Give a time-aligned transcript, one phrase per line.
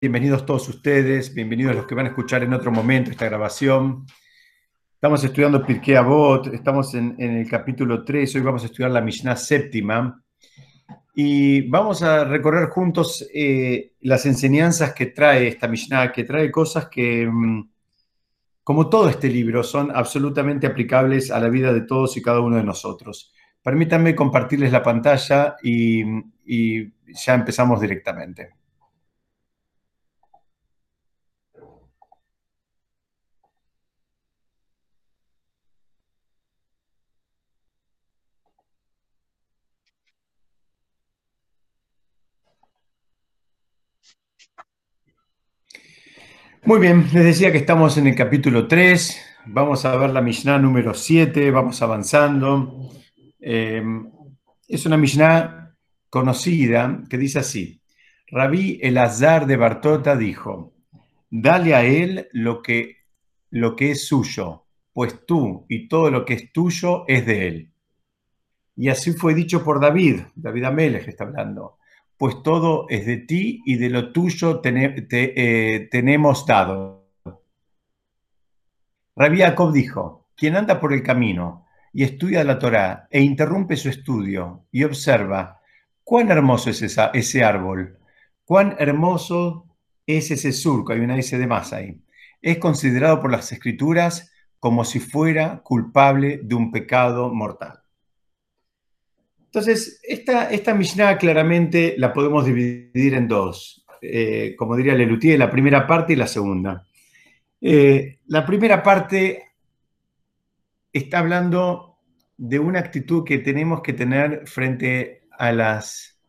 [0.00, 4.06] bienvenidos todos ustedes, bienvenidos los que van a escuchar en otro momento esta grabación.
[4.94, 9.36] Estamos estudiando Pirkei Avot, estamos en, el capítulo 3, hoy vamos a estudiar la Mishnah
[9.36, 10.24] séptima
[11.14, 16.88] y vamos a recorrer juntos eh, las enseñanzas que trae esta Mishnah, que trae cosas
[16.88, 17.70] que, mm,
[18.64, 22.56] como todo este libro, son absolutamente aplicables a la vida de todos y cada uno
[22.56, 23.34] de nosotros.
[23.62, 26.02] Permítanme compartirles la pantalla y
[27.12, 28.59] ya empezamos directamente.
[46.62, 50.58] Muy bien, les decía que estamos en el capítulo 3, vamos a ver la Mishnah
[50.58, 52.90] número 7, vamos avanzando.
[53.40, 53.82] Eh,
[54.68, 55.74] es una Mishnah
[56.10, 57.80] conocida que dice así,
[58.26, 60.74] Rabí Elazar de Bartota dijo,
[61.30, 62.98] dale a él lo que,
[63.48, 67.72] lo que es suyo, pues tú y todo lo que es tuyo es de él.
[68.76, 71.79] Y así fue dicho por David, David Amelech está hablando
[72.20, 77.08] pues todo es de ti y de lo tuyo eh, tenemos dado.
[79.16, 83.88] Rabbi Jacob dijo, quien anda por el camino y estudia la Torá e interrumpe su
[83.88, 85.62] estudio y observa
[86.04, 87.98] cuán hermoso es ese árbol,
[88.44, 92.02] cuán hermoso es ese surco, hay una S de más ahí,
[92.42, 97.80] es considerado por las escrituras como si fuera culpable de un pecado mortal.
[99.50, 105.50] Entonces, esta, esta Mishnah claramente la podemos dividir en dos, eh, como diría Lelutier, la
[105.50, 106.86] primera parte y la segunda.
[107.60, 109.50] Eh, la primera parte
[110.92, 111.98] está hablando
[112.36, 116.20] de una actitud que tenemos que tener frente a las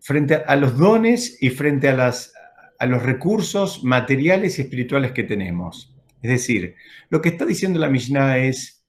[0.00, 2.34] frente a los dones y frente a, las,
[2.78, 5.96] a los recursos materiales y espirituales que tenemos.
[6.20, 6.74] Es decir,
[7.08, 8.83] lo que está diciendo la Mishnah es,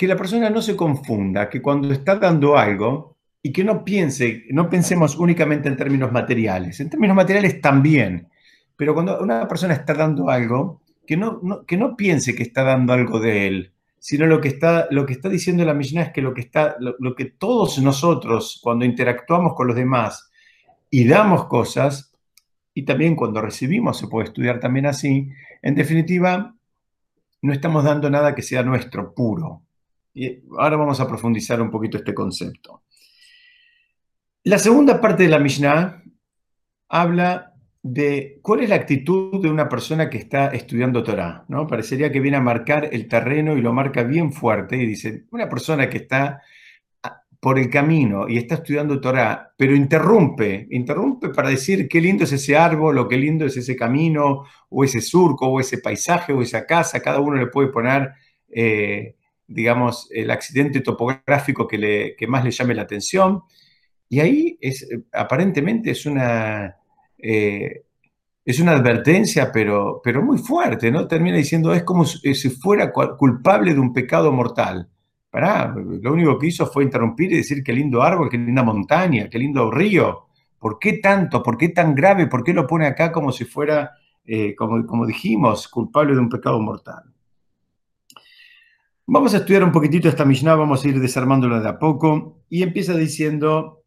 [0.00, 4.44] que la persona no se confunda, que cuando está dando algo y que no piense,
[4.48, 8.26] no pensemos únicamente en términos materiales, en términos materiales también,
[8.74, 12.94] pero cuando una persona está dando algo, que no, que no piense que está dando
[12.94, 16.22] algo de él, sino lo que está, lo que está diciendo la Mishnah es que
[16.22, 20.30] lo que, está, lo que todos nosotros cuando interactuamos con los demás
[20.88, 22.14] y damos cosas,
[22.72, 25.28] y también cuando recibimos, se puede estudiar también así,
[25.60, 26.54] en definitiva,
[27.42, 29.60] no estamos dando nada que sea nuestro, puro.
[30.14, 32.82] Y ahora vamos a profundizar un poquito este concepto.
[34.44, 36.02] La segunda parte de la Mishnah
[36.88, 41.44] habla de cuál es la actitud de una persona que está estudiando Torah.
[41.48, 41.66] ¿no?
[41.66, 45.48] Parecería que viene a marcar el terreno y lo marca bien fuerte y dice, una
[45.48, 46.42] persona que está
[47.40, 52.32] por el camino y está estudiando Torah, pero interrumpe, interrumpe para decir qué lindo es
[52.32, 56.42] ese árbol o qué lindo es ese camino o ese surco o ese paisaje o
[56.42, 58.12] esa casa, cada uno le puede poner
[58.50, 59.16] eh,
[59.50, 63.42] digamos, el accidente topográfico que, le, más le llame la atención.
[64.08, 66.76] Y ahí es, aparentemente es una,
[67.18, 67.84] eh,
[68.44, 71.06] es una advertencia, pero, pero muy fuerte, ¿no?
[71.08, 74.88] Termina diciendo, es como si fuera culpable de un pecado mortal.
[75.30, 79.28] Pará, lo único que hizo fue interrumpir y decir qué lindo árbol, qué linda montaña,
[79.28, 80.26] qué lindo río.
[80.58, 81.42] ¿Por qué tanto?
[81.42, 82.26] ¿Por qué tan grave?
[82.26, 83.92] ¿Por qué lo pone acá como si fuera,
[84.24, 87.04] eh, como, como dijimos, culpable de un pecado mortal?
[89.12, 92.62] Vamos a estudiar un poquitito esta Mishnah, vamos a ir desarmándola de a poco y
[92.62, 93.82] empieza diciendo,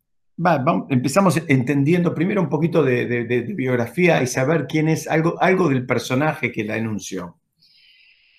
[0.90, 6.52] empezamos entendiendo primero un poquito de, biografía y saber quién es, algo, algo del personaje
[6.52, 7.38] que la enunció.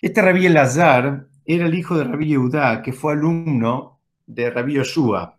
[0.03, 5.39] Este Rabí Elazar era el hijo de Rabí Yehudá, que fue alumno de Rabí Yoshua,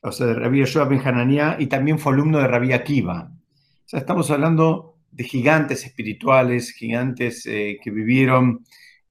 [0.00, 3.30] o sea, de Rabí Yoshua Ben Hananiah, y también fue alumno de Rabí Akiva.
[3.30, 8.64] O sea, estamos hablando de gigantes espirituales, gigantes eh, que vivieron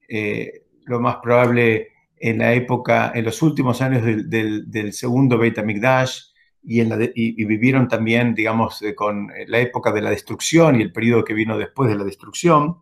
[0.07, 6.19] eh, lo más probable en la época, en los últimos años del, segundo Beit HaMikdash
[6.63, 10.81] y, en la y, vivieron también, digamos, eh, con la época de la destrucción y
[10.81, 12.79] el periodo que vino después de la destrucción.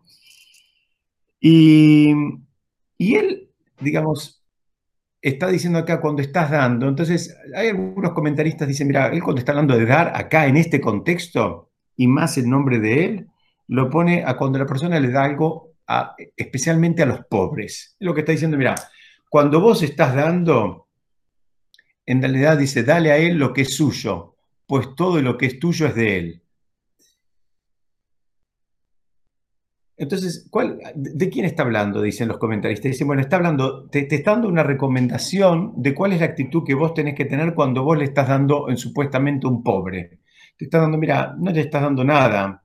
[1.40, 2.12] Y,
[2.96, 4.42] y él, digamos,
[5.22, 9.40] está diciendo acá cuando estás dando, entonces hay algunos comentaristas que dicen, mira, él cuando
[9.40, 13.26] está hablando de dar acá en este contexto y más el nombre de él,
[13.68, 15.67] lo pone a cuando la persona le da algo
[16.36, 17.96] especialmente a los pobres.
[18.00, 18.74] Lo que está diciendo, mira,
[19.28, 20.88] cuando vos estás dando,
[22.06, 24.36] en realidad dice, dale a él lo que es suyo,
[24.66, 26.42] pues todo lo que es tuyo es de él.
[29.98, 32.00] Entonces, ¿cuál, ¿de quién está hablando?
[32.00, 32.92] Dicen los comentaristas.
[32.92, 36.74] Dicen, bueno, está hablando, te, está dando una recomendación de cuál es la actitud que
[36.74, 40.20] vos tenés que tener cuando vos le estás dando en supuestamente un pobre.
[40.56, 42.62] te está dando, mira, no le estás dando nada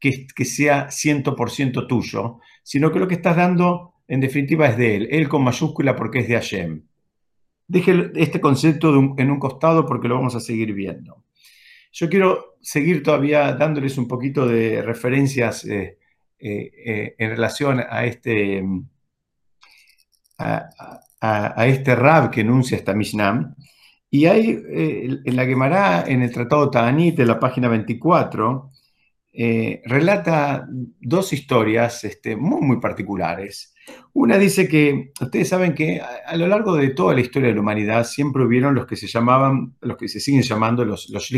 [0.00, 4.96] que, que sea 100% tuyo, sino que lo que estás dando, en definitiva, es de
[4.96, 6.82] él, él con mayúscula porque es de Hashem.
[7.68, 11.24] Deje este concepto en un costado porque lo vamos a seguir viendo.
[11.92, 15.98] Yo quiero seguir todavía dándoles un poquito de referencias eh,
[16.40, 18.64] eh, eh, en relación a este,
[20.38, 23.54] a, este Rab que enuncia esta Mishnah.
[24.10, 28.70] Y hay en la Gemara, en el Tratado Ta'anit, de la página 24,
[29.84, 30.66] relata
[31.00, 33.74] dos historias este, muy, particulares.
[34.12, 37.60] Una dice que, ustedes saben que a, lo largo de toda la historia de la
[37.60, 41.30] humanidad siempre hubieron los que se llamaban, los que se siguen llamando los, los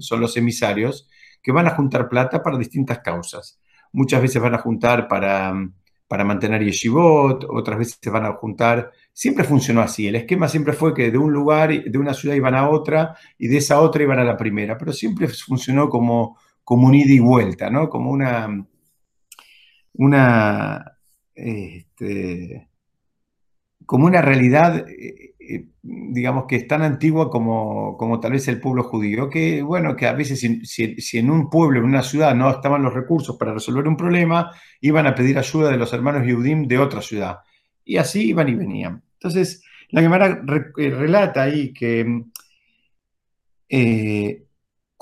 [0.00, 1.08] son los emisarios,
[1.42, 3.60] que van a juntar plata para distintas causas.
[3.92, 5.54] Muchas veces van a juntar para,
[6.08, 8.92] para mantener yeshivot, otras veces van a juntar.
[9.12, 10.06] Siempre funcionó así.
[10.06, 13.48] El esquema siempre fue que de un lugar, de una ciudad iban a otra y
[13.48, 17.18] de esa otra iban a la primera, pero siempre funcionó como, como un ida y
[17.18, 17.88] vuelta, ¿no?
[17.88, 18.66] Como una,
[19.94, 20.98] una,
[21.34, 22.68] este,
[23.86, 28.60] como una realidad, eh, eh, digamos, que es tan antigua como, como, tal vez el
[28.60, 32.50] pueblo judío, que bueno, que a veces si, en un pueblo, en una ciudad, no
[32.50, 34.50] estaban los recursos para resolver un problema,
[34.80, 37.38] iban a pedir ayuda de los hermanos Yehudim de otra ciudad.
[37.84, 39.02] Y así iban y venían.
[39.14, 40.42] Entonces, la Gemara
[40.78, 42.24] eh, relata ahí que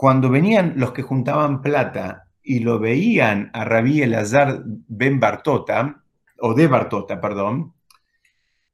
[0.00, 6.02] cuando venían los que juntaban plata y lo veían a Rabí Elazar ben Bartota,
[6.38, 7.74] o de Bartota, perdón,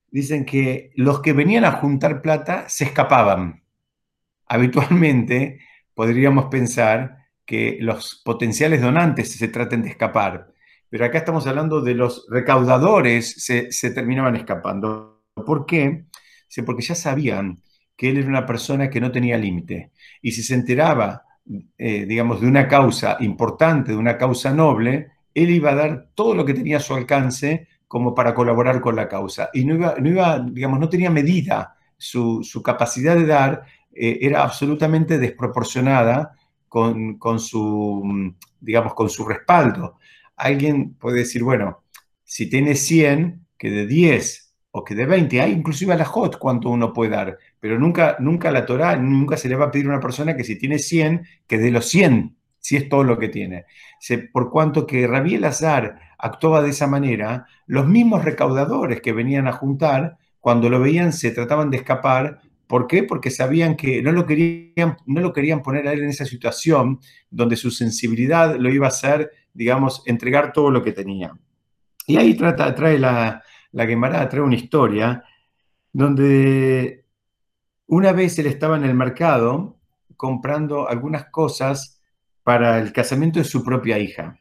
[0.09, 3.65] dicen que los que venían a juntar plata se escapaban.
[4.47, 5.59] Habitualmente
[5.95, 10.53] podríamos pensar que los potenciales donantes se traten de escapar,
[10.89, 15.25] pero acá estamos hablando de los recaudadores se, se terminaban escapando.
[15.35, 16.05] ¿Por qué?
[16.65, 17.61] porque ya sabían
[17.97, 21.23] que él era una persona que no tenía límite y si se enteraba,
[21.79, 26.35] eh, digamos, de una causa importante, de una causa noble, él iba a dar todo
[26.35, 29.51] lo que tenía a su alcance como para colaborar con la causa.
[29.53, 31.77] Y no iba, no iba digamos, no tenía medida.
[31.97, 33.65] Su, capacidad de dar
[33.95, 36.33] eh, era absolutamente desproporcionada
[36.69, 39.99] con, su, digamos, con su respaldo.
[40.37, 41.85] Alguien puede decir, bueno,
[42.25, 46.37] si tiene 100, que de 10 o que de 20, hay inclusive a la HOT
[46.39, 49.87] cuánto uno puede dar, pero nunca, nunca la Torah, nunca se le va a pedir
[49.87, 53.19] a una persona que si tiene 100, que de los 100 si es todo lo
[53.19, 53.65] que tiene.
[54.33, 59.53] Por cuanto que Rabí Azar actuaba de esa manera, los mismos recaudadores que venían a
[59.53, 62.41] juntar, cuando lo veían, se trataban de escapar.
[62.69, 63.03] ¿Por qué?
[63.03, 67.01] Porque sabían que no lo querían, no lo querían poner a él en esa situación
[67.29, 71.33] donde su sensibilidad lo iba a hacer, digamos, entregar todo lo que tenía.
[72.07, 73.43] Y ahí trata, trae la,
[73.73, 75.25] la trae una historia
[75.93, 77.06] donde
[77.87, 79.79] una vez él estaba en el mercado
[80.17, 82.01] comprando algunas cosas
[82.43, 84.39] para el casamiento de su propia hija.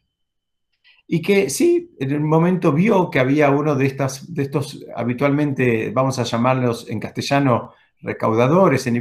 [1.08, 5.92] Y que sí, en el momento vio que había uno de, estas, de estos, habitualmente
[5.92, 8.98] vamos a llamarlos en castellano recaudadores, en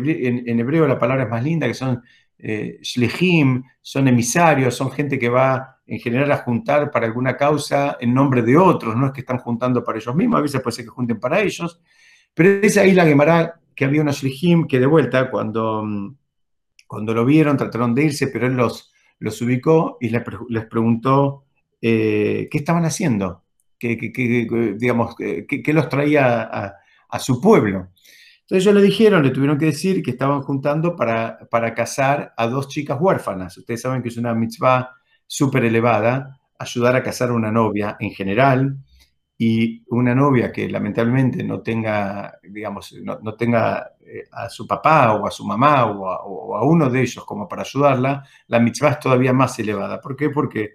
[0.61, 2.03] hebreo, la palabra es más linda, que son
[2.39, 2.81] eh,
[3.81, 8.43] son emisarios, son gente que va en general a juntar para alguna causa en nombre
[8.43, 10.91] de otros, no es que están juntando para ellos mismos, a veces puede ser que
[10.91, 11.81] junten para ellos,
[12.35, 15.85] pero es ahí la Gemara que había unos Shlihim que de vuelta, cuando,
[16.87, 20.23] cuando lo vieron, trataron de irse, pero él los, los ubicó y les,
[20.67, 21.45] preguntó
[21.81, 23.45] eh, qué estaban haciendo,
[23.79, 23.97] qué,
[24.79, 27.91] digamos, qué, los traía a, su pueblo.
[28.41, 32.47] Entonces ellos le dijeron, le tuvieron que decir que estaban juntando para, para casar a
[32.49, 33.57] dos chicas huérfanas.
[33.57, 34.91] Ustedes saben que es una mitzvah
[35.27, 38.77] súper elevada, ayudar a casar a una novia en general,
[39.37, 45.27] y una novia que lamentablemente no tenga, digamos, no, tenga eh, a su papá o
[45.27, 49.33] a su mamá o a, uno de ellos como para ayudarla, la mitzvah es todavía
[49.33, 50.01] más elevada.
[50.01, 50.31] ¿Por qué?
[50.31, 50.75] Porque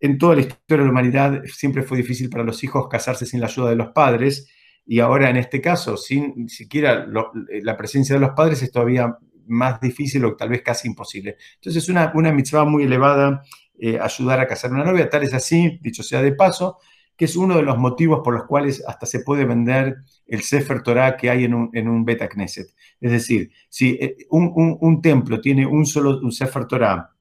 [0.00, 3.40] en toda la historia de la humanidad siempre fue difícil para los hijos casarse sin
[3.40, 4.48] la ayuda de los padres
[4.86, 9.80] y ahora en este caso, sin siquiera la presencia de los padres es todavía más
[9.80, 11.36] difícil o tal vez casi imposible.
[11.56, 13.42] Entonces es una, una mitzvah muy elevada
[13.78, 16.78] eh, ayudar a casar una novia, tal es así, dicho sea de paso,
[17.22, 20.82] que es uno de los motivos por los cuales hasta se puede vender el Sefer
[20.82, 22.66] Torah que hay en un, en Beta Knesset.
[23.00, 27.12] Es decir, si eh, un, templo tiene un solo un Sefer Torah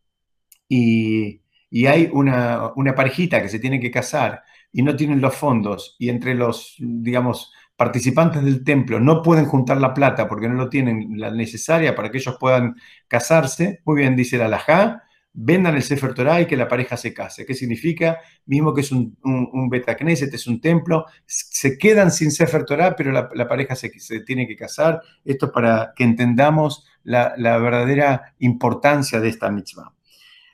[0.68, 1.40] y,
[1.86, 4.42] hay una, parejita que se tiene que casar
[4.74, 9.80] y no tienen los fondos y entre los, digamos, participantes del templo no pueden juntar
[9.80, 12.76] la plata porque no lo tienen la necesaria para que ellos puedan
[13.08, 17.14] casarse, muy bien dice la alajá, vendan el Sefer Torah y que la pareja se
[17.14, 17.46] case.
[17.46, 18.20] ¿Qué significa?
[18.46, 23.12] Mismo que es un, un, Betacneset, es un templo, se quedan sin Sefer Torah, pero
[23.12, 23.92] la, pareja se,
[24.26, 25.02] tiene que casar.
[25.24, 29.94] Esto es para que entendamos la, la verdadera importancia de esta mitzvah.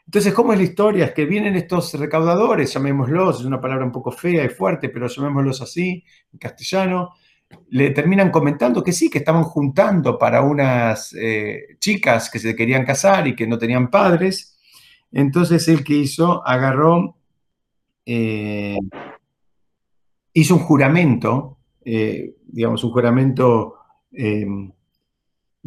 [0.06, 1.06] Entonces, ¿cómo es la historia?
[1.06, 5.08] Es que vienen estos recaudadores, llamémoslos, es una palabra un poco fea y fuerte, pero
[5.08, 7.10] llamémoslos así, en castellano,
[7.70, 12.86] le terminan comentando que sí, que estaban juntando para unas eh, chicas que se querían
[12.86, 14.57] casar y que no tenían padres.
[15.12, 17.18] Entonces, él que hizo, agarró,
[18.06, 18.78] eh,
[20.34, 23.76] hizo un juramento, eh, digamos, un juramento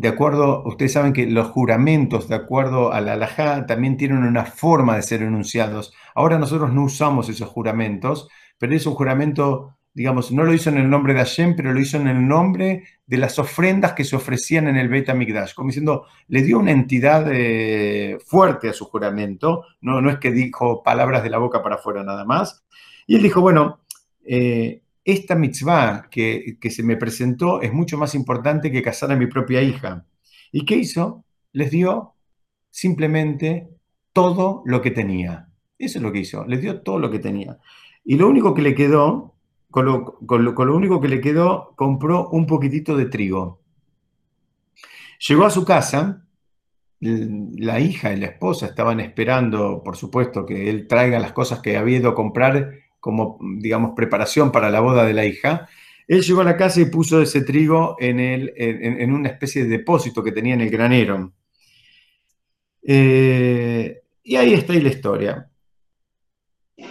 [0.00, 4.46] de acuerdo, ustedes saben que los juramentos, de acuerdo a la halajá, también tienen una
[4.46, 5.92] forma de ser enunciados.
[6.14, 10.78] Ahora nosotros no usamos esos juramentos, pero es un juramento, digamos, no lo hizo en
[10.78, 14.16] el nombre de Hashem, pero lo hizo en el nombre de las ofrendas que se
[14.16, 18.84] ofrecían en el Beit HaMikdash, como diciendo, le dio una entidad eh, fuerte a su
[18.84, 22.64] juramento, no, no es que dijo palabras de la boca para afuera nada más.
[23.06, 23.80] Y él dijo, bueno,
[24.24, 29.26] eh, esta mitzvah que, se me presentó es mucho más importante que casar a mi
[29.26, 30.06] propia hija.
[30.52, 31.24] ¿Y qué hizo?
[31.52, 32.14] Les dio
[32.70, 33.68] simplemente
[34.12, 35.48] todo lo que tenía.
[35.78, 37.58] Eso es lo que hizo, les dio todo lo que tenía.
[38.04, 39.34] Y lo único que le quedó,
[39.70, 43.60] con lo, único que le quedó, compró un poquitito de trigo.
[45.28, 46.24] Llegó a su casa,
[47.00, 51.76] la hija y la esposa estaban esperando, por supuesto, que él traiga las cosas que
[51.76, 55.68] había ido a comprar como, digamos, preparación para la boda de la hija,
[56.06, 59.70] él llegó a la casa y puso ese trigo en, el, en, una especie de
[59.70, 61.32] depósito que tenía en el granero.
[62.82, 65.49] Eh, y ahí está la historia.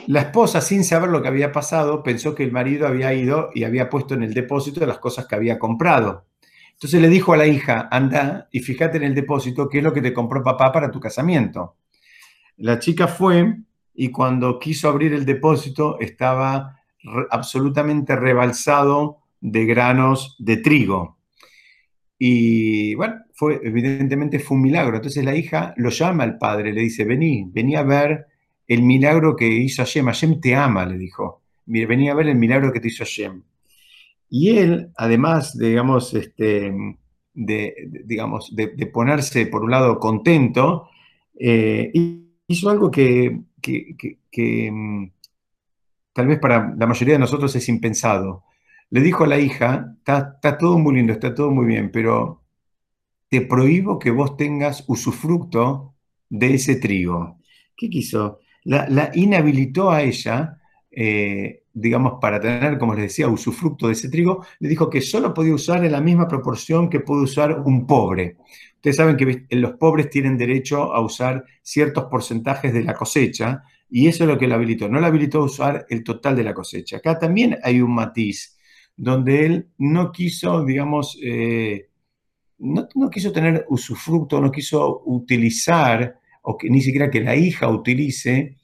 [0.07, 3.63] La esposa, sin saber lo que había pasado, pensó que el marido había ido y
[3.63, 6.25] había puesto en el depósito las cosas que había comprado.
[6.73, 9.93] Entonces le dijo a la hija, anda y fíjate en el depósito qué es lo
[9.93, 11.75] que te compró papá para tu casamiento.
[12.57, 13.57] La chica fue
[13.93, 16.79] y cuando quiso abrir el depósito estaba
[17.31, 21.17] absolutamente rebalsado de granos de trigo.
[22.17, 24.95] Y bueno, fue, evidentemente fue un milagro.
[24.95, 28.27] Entonces la hija lo llama al padre, le dice, vení, vení a ver
[28.69, 30.05] el milagro que hizo Hashem.
[30.05, 31.41] Hashem te ama, le dijo.
[31.65, 33.43] Vení a ver el milagro que te hizo Hashem.
[34.29, 36.71] Y él, además, digamos, este,
[37.33, 40.87] de, digamos, de, ponerse, por un lado, contento,
[41.37, 41.91] eh,
[42.47, 45.11] hizo algo que que, mm,
[46.13, 48.45] tal vez para la mayoría de nosotros es impensado.
[48.89, 52.43] Le dijo a la hija, está, todo muy lindo, está todo muy bien, pero
[53.29, 55.95] te prohíbo que vos tengas usufructo
[56.29, 57.37] de ese trigo.
[57.75, 58.39] ¿Qué quiso?
[58.63, 60.57] La, inhabilitó a ella,
[60.91, 65.33] eh, digamos, para tener, como les decía, usufructo de ese trigo, le dijo que solo
[65.33, 68.37] podía usar en la misma proporción que puede usar un pobre.
[68.75, 74.07] Ustedes saben que los pobres tienen derecho a usar ciertos porcentajes de la cosecha y
[74.07, 74.87] eso es lo que lo habilitó.
[74.87, 76.97] No le habilitó a usar el total de la cosecha.
[76.97, 78.57] Acá también hay un matiz
[78.95, 81.89] donde él no quiso, digamos, eh,
[82.59, 88.57] no, quiso tener usufructo, no quiso utilizar, o que ni siquiera que la hija utilice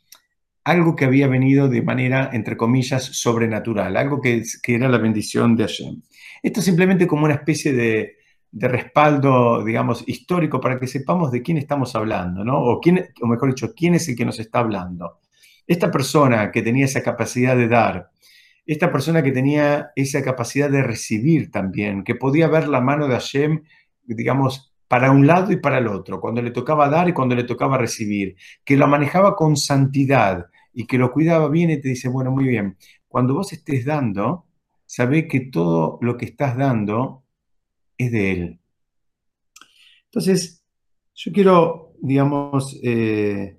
[0.64, 5.56] algo que había venido de manera, entre comillas, sobrenatural, algo que, que era la bendición
[5.56, 6.02] de Hashem.
[6.42, 8.16] Esto es simplemente como una especie de,
[8.56, 12.58] de respaldo, digamos, histórico para que sepamos de quién estamos hablando, ¿no?
[12.58, 15.20] O, quién, o mejor dicho, quién es el que nos está hablando.
[15.68, 18.12] Esta persona que tenía esa capacidad de dar,
[18.66, 23.16] esta persona que tenía esa capacidad de recibir también, que podía ver la mano de
[23.16, 23.64] Hashem,
[24.04, 27.44] digamos, para un lado y para el otro, cuando le tocaba dar y cuando le
[27.44, 32.10] tocaba recibir, que lo manejaba con santidad y que lo cuidaba bien y te dice,
[32.10, 32.78] bueno, muy bien,
[33.08, 34.46] cuando vos estés dando,
[34.86, 37.24] sabe que todo lo que estás dando
[37.98, 38.60] es de Él.
[40.06, 40.64] Entonces,
[41.16, 43.58] yo quiero, digamos, eh,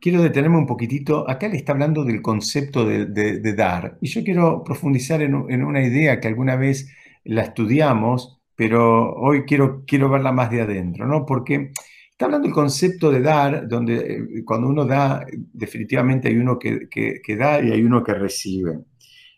[0.00, 1.28] quiero detenerme un poquitito.
[1.28, 3.98] Acá le está hablando del concepto de, dar.
[4.00, 6.88] Y yo quiero profundizar en, una idea que alguna vez
[7.26, 11.26] la estudiamos, pero hoy quiero, quiero verla más de adentro, ¿no?
[11.26, 11.72] Porque
[12.10, 16.88] está hablando del concepto de dar, donde eh, cuando uno da, definitivamente hay uno que,
[16.88, 18.78] que da y hay uno que recibe.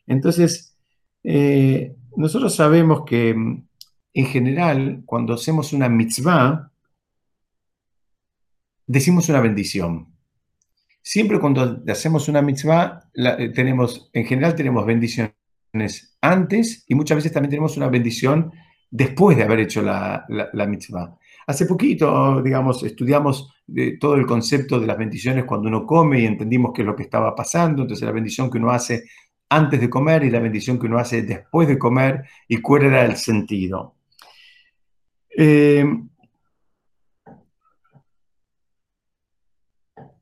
[0.07, 0.76] Entonces,
[1.23, 3.68] eh, nosotros sabemos que mm,
[4.14, 6.73] en general, cuando hacemos una mitzvah,
[8.87, 10.09] decimos una bendición.
[11.02, 15.33] Siempre cuando hacemos una mitzvah, eh, tenemos, en general tenemos bendiciones
[16.20, 18.52] antes y muchas veces también tenemos una bendición
[18.90, 21.16] después de haber hecho la, la, la mitzvah.
[21.46, 26.26] Hace poquito, digamos, estudiamos eh, todo el concepto de las bendiciones cuando uno come y
[26.26, 29.04] entendimos qué es lo que estaba pasando, entonces la bendición que uno hace
[29.48, 33.04] antes de comer y la bendición que uno hace después de comer y cuál era
[33.04, 33.94] el sentido.
[35.34, 35.84] Eh,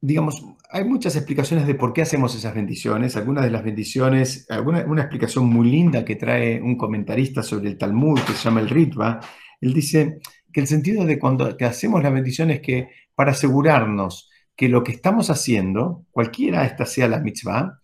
[0.00, 0.44] digamos,
[0.76, 3.16] hay muchas explicaciones de por qué hacemos esas bendiciones.
[3.16, 7.78] Algunas de las bendiciones, alguna, una explicación muy linda que trae un comentarista sobre el
[7.78, 9.20] Talmud que se llama el Ritva,
[9.62, 10.18] él dice
[10.52, 14.92] que el sentido de cuando hacemos la bendición es que para asegurarnos que lo que
[14.92, 17.80] estamos haciendo, cualquiera esta sea la mitzvah,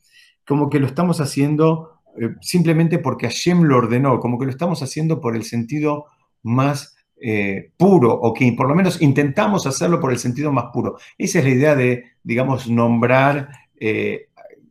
[0.47, 4.83] como que lo estamos haciendo eh, simplemente porque Hashem lo ordenó, como que lo estamos
[4.83, 6.05] haciendo por el sentido
[6.43, 10.97] más eh, puro, o que por lo menos intentamos hacerlo por el sentido más puro.
[11.17, 13.49] Esa es la idea de, digamos, nombrar
[13.79, 14.27] eh,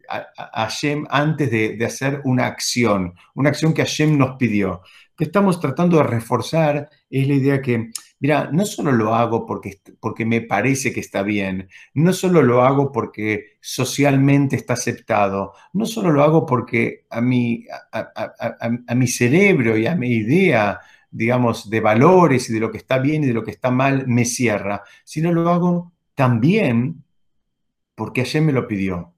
[0.09, 4.81] a, Hashem antes de, hacer una acción, una acción que Hashem nos pidió.
[5.15, 9.79] que estamos tratando de reforzar es la idea que, mira, no solo lo hago porque,
[10.01, 15.85] porque me parece que está bien, no solo lo hago porque socialmente está aceptado, no
[15.85, 20.81] solo lo hago porque a mi, a mi cerebro y a mi idea
[21.11, 24.07] digamos, de valores y de lo que está bien y de lo que está mal,
[24.07, 27.03] me cierra, sino lo hago también
[27.95, 29.13] porque ayer me lo pidió.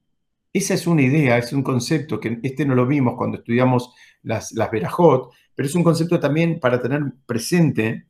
[0.52, 4.52] Esa es una idea, es un concepto que este no lo vimos cuando estudiamos las,
[4.52, 8.08] las Berajot, pero es un concepto también para tener presente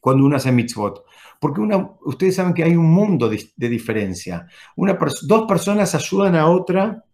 [0.00, 1.04] cuando uno hace mitzvot.
[1.40, 4.46] Porque una, ustedes saben que hay un mundo de, diferencia.
[4.76, 7.04] Una, dos personas ayudan a otra,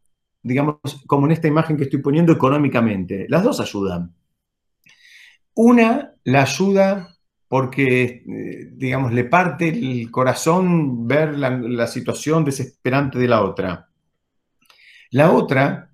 [0.43, 3.27] digamos, como en esta imagen que estoy poniendo, económicamente.
[3.29, 4.15] Las dos ayudan.
[5.61, 7.17] Una la ayuda
[7.49, 13.88] porque, eh, digamos, le parte el corazón ver la, situación desesperante de la otra.
[15.11, 15.91] La otra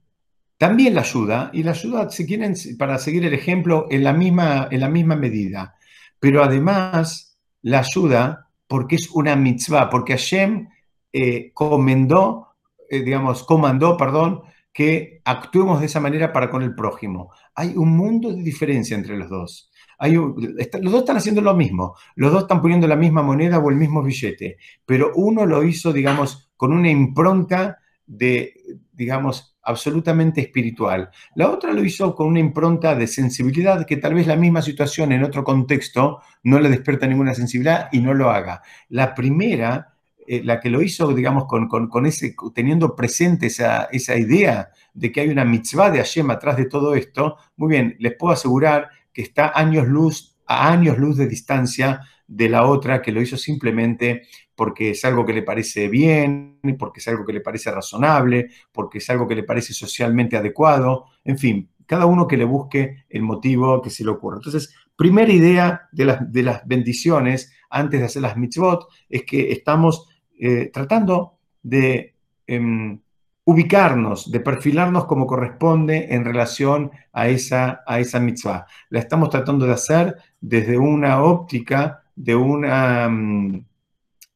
[0.59, 4.69] también la ayuda, y la ayuda, si quieren, para seguir el ejemplo, en la misma,
[4.71, 5.77] en la misma medida.
[6.21, 10.69] Pero además la ayuda porque es una mitzvah, porque Hashem
[11.11, 12.49] eh, comendó,
[12.91, 14.43] eh, digamos, comandó, perdón,
[14.75, 17.31] que actuemos de esa manera para con el prójimo.
[17.55, 19.71] Hay un mundo de diferencia entre los dos.
[19.99, 23.71] Hay los dos están haciendo lo mismo, los dos están poniendo la misma moneda o
[23.71, 28.55] el mismo billete, pero uno lo hizo, digamos, con una impronta de,
[28.93, 31.11] digamos, absolutamente espiritual.
[31.37, 35.13] La otra lo hizo con una impronta de sensibilidad que tal vez la misma situación
[35.13, 38.63] en otro contexto no le despierta ninguna sensibilidad y no lo haga.
[38.89, 39.94] La primera
[40.27, 45.13] eh, la que lo hizo, digamos, con, con, ese, teniendo presente esa, esa, idea de
[45.13, 48.89] que hay una mitzvah de Hashem atrás de todo esto, muy bien, les puedo asegurar
[49.13, 53.37] que está años luz, a años luz de distancia de la otra que lo hizo
[53.37, 54.23] simplemente
[54.55, 58.99] porque es algo que le parece bien, porque es algo que le parece razonable, porque
[58.99, 63.23] es algo que le parece socialmente adecuado, en fin, cada uno que le busque el
[63.23, 64.37] motivo que se le ocurra.
[64.37, 69.53] Entonces, primera idea de las, de las bendiciones antes de hacer las mitzvot es que
[69.53, 72.15] estamos eh, tratando de
[72.47, 72.99] em,
[73.45, 78.67] ubicarnos, de perfilarnos como corresponde en relación a esa, a esa mitzvah.
[78.89, 83.65] La estamos tratando de hacer desde una óptica de una, mm,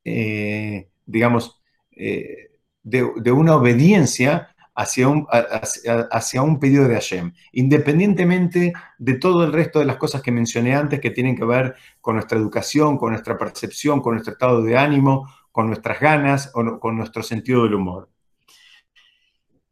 [0.04, 1.60] eh, digamos,
[1.92, 2.50] eh,
[2.82, 9.80] de, una obediencia hacia un, hacia, un pedido de Hashem, independientemente de todo el resto
[9.80, 13.36] de las cosas que mencioné antes que tienen que ver con nuestra educación, con nuestra
[13.36, 18.08] percepción, con nuestro estado de ánimo, con nuestras ganas o con nuestro sentido del humor.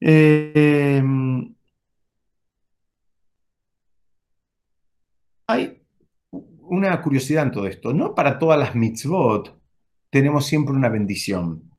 [0.01, 1.55] Em,
[5.47, 5.81] hay
[6.33, 7.93] una curiosidad en todo esto.
[7.95, 9.57] No para todas las mitzvot
[10.11, 11.71] tenemos siempre una bendición.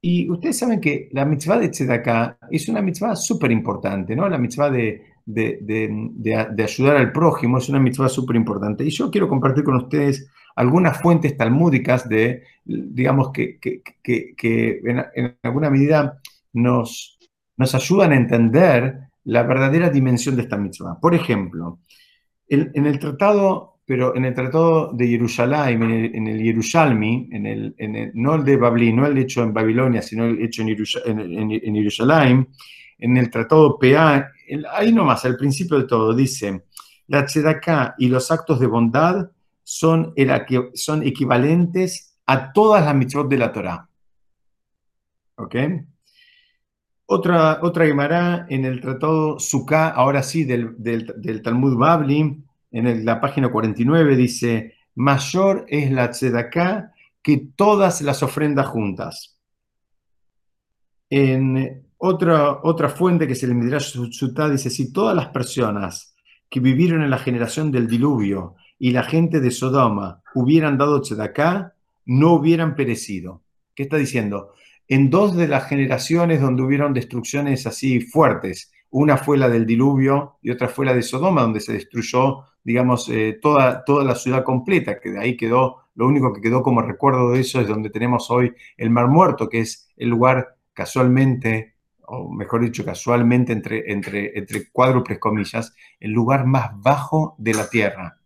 [0.00, 4.26] Y ustedes saben que la mitzvah de Tzedakah es una mitzvah súper importante, ¿no?
[4.30, 8.82] La mitzvah de, de, ayudar al prójimo es una mitzvah súper importante.
[8.82, 15.70] Y yo quiero compartir con ustedes algunas fuentes talmúdicas de, digamos, que, que, en, alguna
[15.70, 16.20] medida
[16.52, 17.18] nos,
[17.56, 21.00] nos ayudan a entender la verdadera dimensión de esta mitzvah.
[21.00, 21.78] Por ejemplo,
[22.46, 27.46] en, el tratado, pero en el tratado de Jerusalén, en el, en el Yerushalmi, en
[27.46, 30.68] el, no el de Babli, no el hecho en Babilonia, sino el hecho en,
[31.08, 32.48] en, Jerusalén,
[32.98, 34.30] en el tratado PA,
[34.74, 36.64] ahí nomás, al principio de todo, dice,
[37.06, 39.30] la tzedaká y los actos de bondad
[39.62, 40.14] son,
[40.74, 43.88] son equivalentes a todas las mitzvot de la Torah.
[45.36, 45.56] ¿Ok?
[47.06, 53.50] Otra, otra Gemara en el tratado Sukkah, ahora sí, del, Talmud Babli, en la página
[53.50, 59.36] 49, dice, mayor es la tzedaká que todas las ofrendas juntas.
[61.10, 66.14] En otra, otra fuente que se le Midrash Sutá dice, si todas las personas
[66.48, 71.74] que vivieron en la generación del diluvio y la gente de Sodoma hubieran dado tzedaká,
[72.06, 73.42] no hubieran perecido.
[73.74, 74.54] ¿Qué está diciendo?
[74.88, 80.38] En dos de las generaciones donde hubieron destrucciones así fuertes, una fue la del diluvio
[80.42, 84.42] y otra fue la de Sodoma, donde se destruyó, digamos, eh, toda, toda la ciudad
[84.42, 87.90] completa, que de ahí quedó lo único que quedó como recuerdo de eso es donde
[87.90, 91.74] tenemos hoy el Mar Muerto, que es el lugar casualmente,
[92.06, 97.68] o mejor dicho, casualmente entre, entre, entre cuádruples comillas, el lugar más bajo de la
[97.68, 98.19] Tierra.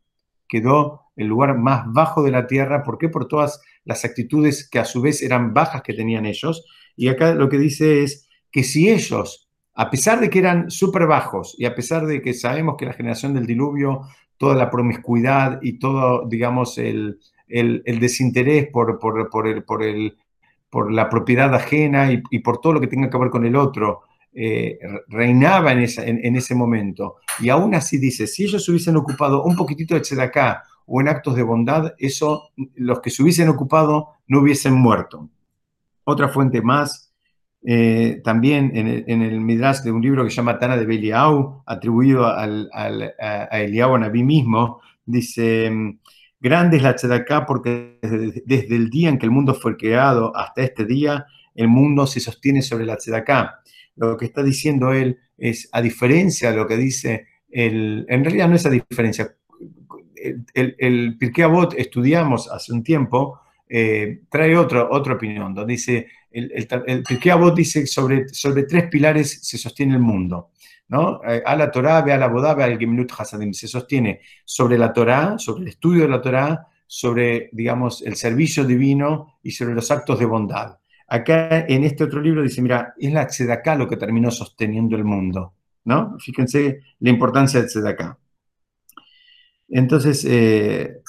[0.55, 3.09] Quedó el lugar más bajo de la Tierra, ¿por qué?
[3.09, 6.65] Por todas las actitudes que a su vez eran bajas que tenían ellos.
[6.95, 11.09] Y acá lo que dice es que si ellos, a pesar de que eran súper
[11.09, 14.03] bajos y a pesar de que sabemos que la generación del diluvio,
[14.37, 20.17] toda la promiscuidad y todo, digamos, el, desinterés por, por, el, por, el,
[20.71, 24.03] por la propiedad ajena y, por todo lo que tenga que ver con el otro,
[24.37, 25.83] eh, reinaba en,
[26.37, 27.17] ese momento.
[27.41, 31.37] Y aún así dice, si ellos hubiesen ocupado un poquitito de acá o en actos
[31.37, 35.31] de bondad, eso, los que se hubiesen ocupado no hubiesen muerto.
[36.05, 37.15] Otra fuente más,
[37.67, 41.63] eh, también en el, en Midrash de un libro que se llama Tana de Beliau,
[41.65, 45.73] atribuido al, al, a, a Eliau mismo, dice,
[46.41, 50.37] grande es la tzedakah porque desde, desde, el día en que el mundo fue creado
[50.37, 53.61] hasta este día, el mundo se sostiene sobre la tzedakah.
[53.97, 58.49] Lo que está diciendo él es, a diferencia de lo que dice el, en realidad
[58.49, 59.37] no es a diferencia,
[60.55, 66.51] el, el Pirkei Avot estudiamos hace un tiempo, eh, trae otra opinión, donde dice, el,
[66.87, 70.51] el, Pirkei Avot dice sobre, sobre tres pilares se sostiene el mundo.
[70.89, 71.21] ¿no?
[71.25, 73.53] Eh, a la Torah, ve a la Bodá, ve al Geminut Hasadim.
[73.53, 78.65] Se sostiene sobre la Torah, sobre el estudio de la Torah, sobre, digamos, el servicio
[78.65, 80.77] divino y sobre los actos de bondad.
[81.09, 85.05] Acá en este otro libro dice, mira, es la Tzedaká lo que terminó sosteniendo el
[85.05, 86.17] mundo, ¿no?
[86.19, 88.19] Fíjense la importancia del Tzedaká.
[89.69, 91.03] Entonces, eh,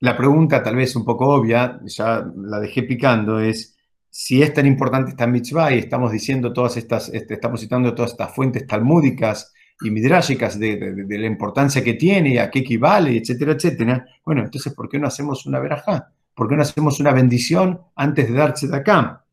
[0.00, 3.76] la pregunta tal vez un poco obvia, ya la dejé picando, es
[4.10, 8.12] si es tan importante esta mitzvah y estamos diciendo todas estas, este, estamos citando todas
[8.12, 14.06] estas fuentes talmúdicas y midrashicas de, la importancia que tiene a qué equivale, etcétera, etcétera.
[14.24, 16.12] Bueno, entonces, ¿por qué no hacemos una verajá?
[16.36, 19.24] ¿Por qué no hacemos una bendición antes de darse de acá?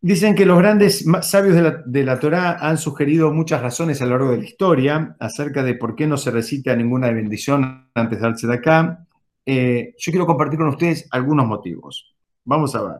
[0.00, 4.12] Dicen que los grandes sabios de la, de Torá han sugerido muchas razones a lo
[4.12, 8.26] largo de la historia acerca de por qué no se recita ninguna bendición antes de
[8.26, 9.06] darse de acá.
[9.44, 12.14] Eh, yo quiero compartir con ustedes algunos motivos.
[12.44, 12.98] Vamos a ver.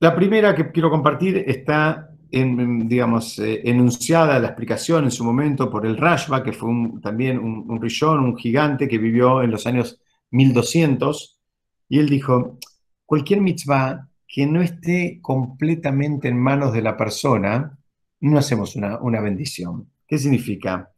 [0.00, 5.68] La primera que quiero compartir está, en, digamos, eh, enunciada la explicación en su momento
[5.70, 6.70] por el Rashba, que fue
[7.02, 10.00] también un, un rillón, un gigante que vivió en los años
[10.34, 11.40] 1200,
[11.88, 12.58] y él dijo,
[13.06, 17.78] cualquier mitzvah que no esté completamente en manos de la persona,
[18.20, 19.88] no hacemos una, bendición.
[20.08, 20.90] ¿Qué significa?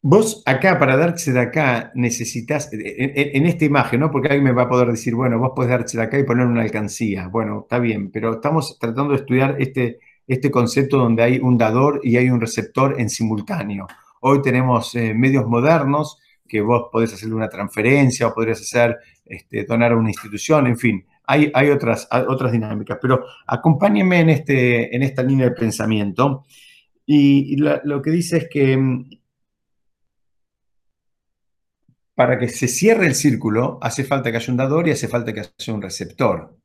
[0.00, 4.10] Vos acá, para darse de acá, necesitas, en, esta imagen, ¿no?
[4.10, 6.46] Porque alguien me va a poder decir, bueno, vos podés darse de acá y poner
[6.46, 7.28] una alcancía.
[7.28, 12.00] Bueno, está bien, pero estamos tratando de estudiar este, este concepto donde hay un dador
[12.02, 13.86] y hay un receptor en simultáneo.
[14.20, 19.64] Hoy tenemos eh, medios modernos que vos podés hacer una transferencia o podrías hacer, este,
[19.64, 25.02] donar a una institución, en fin hay, otras, otras dinámicas, pero acompáñenme en, este, en
[25.02, 26.44] esta línea de pensamiento.
[27.04, 29.10] Y, lo que dice es que mm,
[32.14, 35.32] para que se cierre el círculo hace falta que haya un dador y hace falta
[35.32, 36.56] que haya un receptor.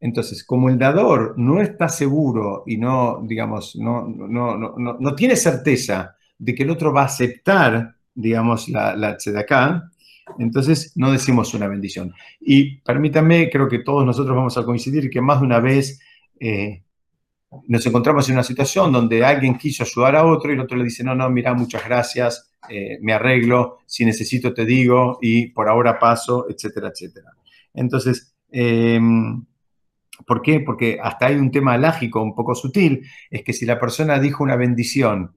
[0.00, 5.36] Entonces, como el dador no está seguro y no, digamos, no, no, no, no tiene
[5.36, 9.90] certeza de que el otro va a aceptar, digamos, la, la tzedakah,
[10.38, 12.12] entonces no decimos una bendición.
[12.40, 16.00] Y permítanme, creo que todos nosotros vamos a coincidir que más de una vez
[16.40, 16.82] eh,
[17.68, 20.84] nos encontramos en una situación donde alguien quiso ayudar a otro y el otro le
[20.84, 25.68] dice, no, no, mira, muchas gracias, eh, me arreglo, si necesito te digo y por
[25.68, 27.30] ahora paso, etcétera, etcétera.
[27.72, 29.44] Entonces, em,
[30.26, 30.60] ¿por qué?
[30.60, 34.42] Porque hasta hay un tema lógico un poco sutil, es que si la persona dijo
[34.42, 35.35] una bendición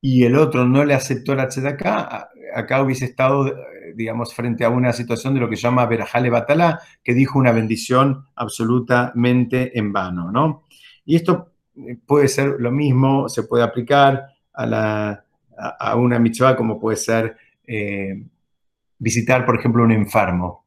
[0.00, 3.52] y el otro no le aceptó la tzedakah, acá hubiese estado
[3.94, 7.52] digamos, frente a una situación de lo que se llama Berajale Batalá, que dijo una
[7.52, 10.66] bendición absolutamente en vano, ¿no?
[11.04, 15.22] Y esto eh, puede ser lo mismo, se puede aplicar a,
[15.96, 17.36] una mitzvah como puede ser
[17.66, 18.22] eh,
[18.98, 20.66] visitar, por ejemplo, un enfermo,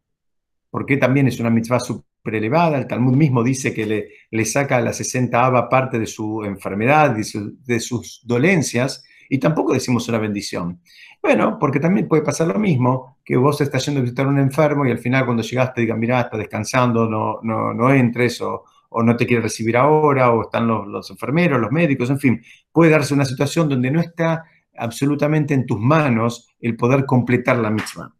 [0.70, 4.82] porque también es una mitzvah súper elevada, el Talmud mismo dice que le, saca a
[4.82, 10.82] la 60 ava parte de su enfermedad, de sus dolencias, y tampoco decimos una bendición.
[11.22, 14.40] Bueno, porque también puede pasar lo mismo, que vos estás yendo a visitar a un
[14.40, 18.66] enfermo y al final cuando llegaste digan, mira, está descansando, no, no, no entres o,
[18.92, 23.14] no te quiere recibir ahora o están los, enfermeros, los médicos, en fin, puede darse
[23.14, 24.44] una situación donde no está
[24.78, 28.16] absolutamente en tus manos el poder completar la misma.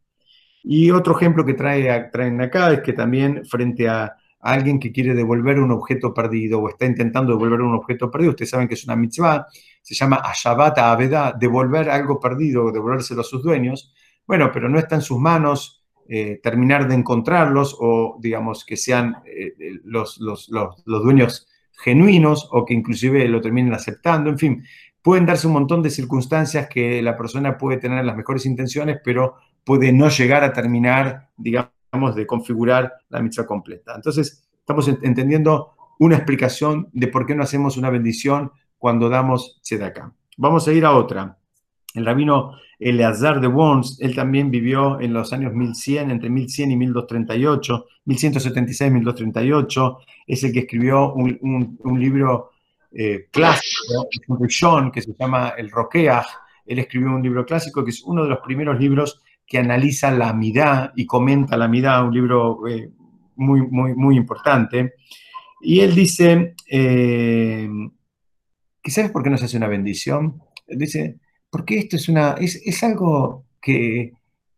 [0.64, 5.16] Y otro ejemplo que trae, traen acá es que también frente a, alguien que quiere
[5.16, 8.84] devolver un objeto perdido o está intentando devolver un objeto perdido, ustedes saben que es
[8.84, 9.48] una mitzvah,
[9.84, 13.94] se llama Ashabata Aveda, devolver algo perdido, devolvérselo a sus dueños.
[14.26, 19.18] bueno, pero no está en sus manos eh, terminar de encontrarlos o, digamos, que sean
[19.26, 24.64] eh, los, los, los, dueños genuinos o que inclusive lo terminen aceptando, en fin,
[25.02, 29.36] pueden darse un montón de circunstancias que la persona puede tener las mejores intenciones, pero
[29.66, 33.94] puede no llegar a terminar, digamos, de configurar la mitzvah completa.
[33.96, 38.52] Entonces, estamos entendiendo una explicación de por qué no hacemos una bendición
[38.84, 40.12] cuando damos tzedakah.
[40.36, 41.38] Vamos a ir a otra.
[41.94, 46.76] El rabino Eleazar de Worms, él también vivió en los años 1100, entre 1100 y
[46.76, 52.52] 1238, 1176 1238, es el que escribió un, libro
[52.92, 56.26] eh, clásico, un que se llama El Roqueaj.
[56.66, 60.28] Él escribió un libro clásico que es uno de los primeros libros que analiza la
[60.28, 62.92] amidad y comenta la amidad, un libro eh,
[63.38, 64.96] muy, muy, muy importante.
[65.62, 67.70] Y él dice, eh,
[68.84, 70.42] ¿qué sabes por qué no se hace una bendición?
[70.68, 71.18] Dice,
[71.50, 74.12] porque esto es, una, es, algo que,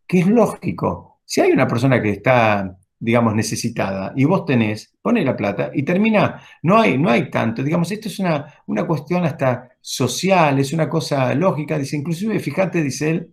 [0.08, 1.20] es lógico.
[1.24, 5.84] Si hay una persona que está, digamos, necesitada y vos tenés, pone la plata y
[5.84, 10.74] termina, no hay, no hay tanto, digamos, esto es una, una cuestión hasta social, es
[10.74, 13.32] una cosa lógica, dice, inclusive, fíjate, dice él,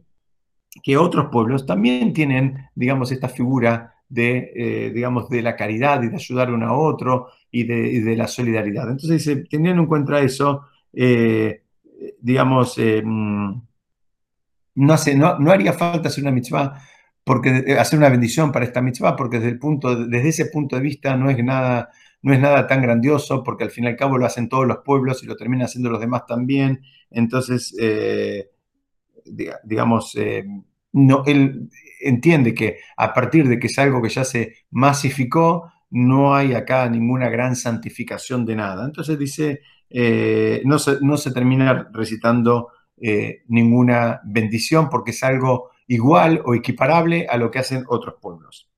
[0.82, 6.08] que otros pueblos también tienen, digamos, esta figura de, eh, digamos, de la caridad y
[6.08, 8.90] de ayudar uno a otro y de, la solidaridad.
[8.90, 11.62] Entonces, dice, teniendo en cuenta eso, eh,
[12.20, 13.62] digamos, eh, mm,
[14.74, 16.80] no, hace, no, no, haría falta hacer una mitzvah,
[17.24, 20.82] porque, hacer una bendición para esta mitzvah, porque desde, el punto, desde ese punto de
[20.82, 21.90] vista no es, nada,
[22.22, 24.78] no es nada tan grandioso, porque al fin y al cabo lo hacen todos los
[24.84, 26.82] pueblos y lo terminan haciendo los demás también.
[27.10, 27.76] Entonces,
[29.64, 30.16] digamos,
[30.92, 31.68] no, él
[32.00, 36.88] entiende que a partir de que es algo que ya se masificó, no hay acá
[36.88, 38.84] ninguna gran santificación de nada.
[38.84, 39.60] Entonces dice,
[39.92, 42.68] eh, no, se, no, se, termina recitando
[43.00, 48.70] eh, ninguna bendición porque es algo igual o equiparable a lo que hacen otros pueblos.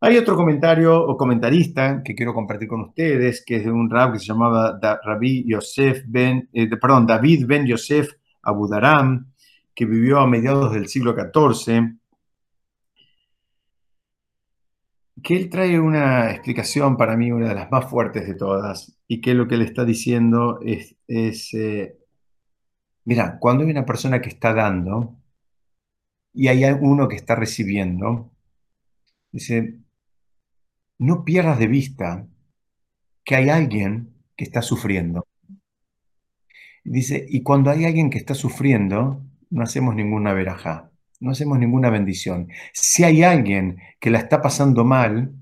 [0.00, 4.12] Hay otro comentario o comentarista que quiero compartir con ustedes, que es de un rab
[4.12, 5.46] que se llamaba Rabbi
[6.06, 6.68] ben, eh,
[7.06, 8.10] David ben Yosef
[8.42, 9.32] Abudaram,
[9.72, 11.98] que vivió a mediados del siglo XIV,
[15.22, 19.20] que él trae una explicación para mí, una de las más fuertes de todas, y
[19.20, 21.98] que lo que le está diciendo es, eh,
[23.04, 25.16] mira, cuando hay una persona que está dando
[26.32, 28.30] y hay uno que está recibiendo,
[29.32, 29.78] dice,
[30.98, 32.26] no pierdas de vista
[33.24, 35.26] que hay alguien que está sufriendo.
[36.84, 40.91] Dice, y cuando hay alguien que está sufriendo, no hacemos ninguna verajá,
[41.22, 42.48] no hacemos ninguna bendición.
[42.72, 45.32] Si hay alguien que la está pasando mal,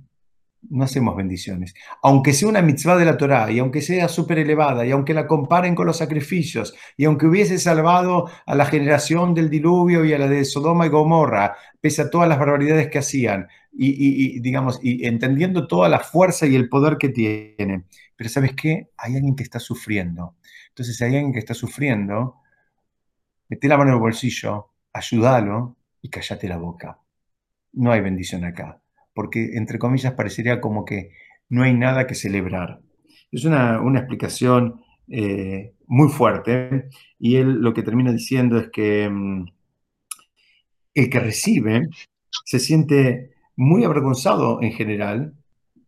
[0.69, 1.75] no hacemos bendiciones.
[2.03, 5.27] Aunque sea una mitzvah de la Torá, y aunque sea súper elevada, y aunque la
[5.27, 10.19] comparen con los sacrificios, y aunque hubiese salvado a la generación del diluvio y a
[10.19, 15.07] la de Sodoma y Gomorra, pese a todas las barbaridades que hacían, y, digamos, y
[15.07, 17.85] entendiendo toda la fuerza y el poder que tiene.
[18.16, 18.90] Pero ¿sabes qué?
[18.99, 20.37] Hay alguien que está sufriendo.
[20.69, 22.37] Entonces, si hay alguien que está sufriendo,
[23.49, 26.98] mete la mano en el bolsillo, ayúdalo y cállate la boca.
[27.72, 28.81] No hay bendición acá,
[29.14, 31.12] porque entre comillas parecería como que
[31.48, 32.81] no hay nada que celebrar.
[33.31, 39.46] Es una, explicación eh, muy fuerte y él lo que termina diciendo es que mm,
[40.94, 41.88] el que recibe
[42.44, 45.35] se siente muy avergonzado en general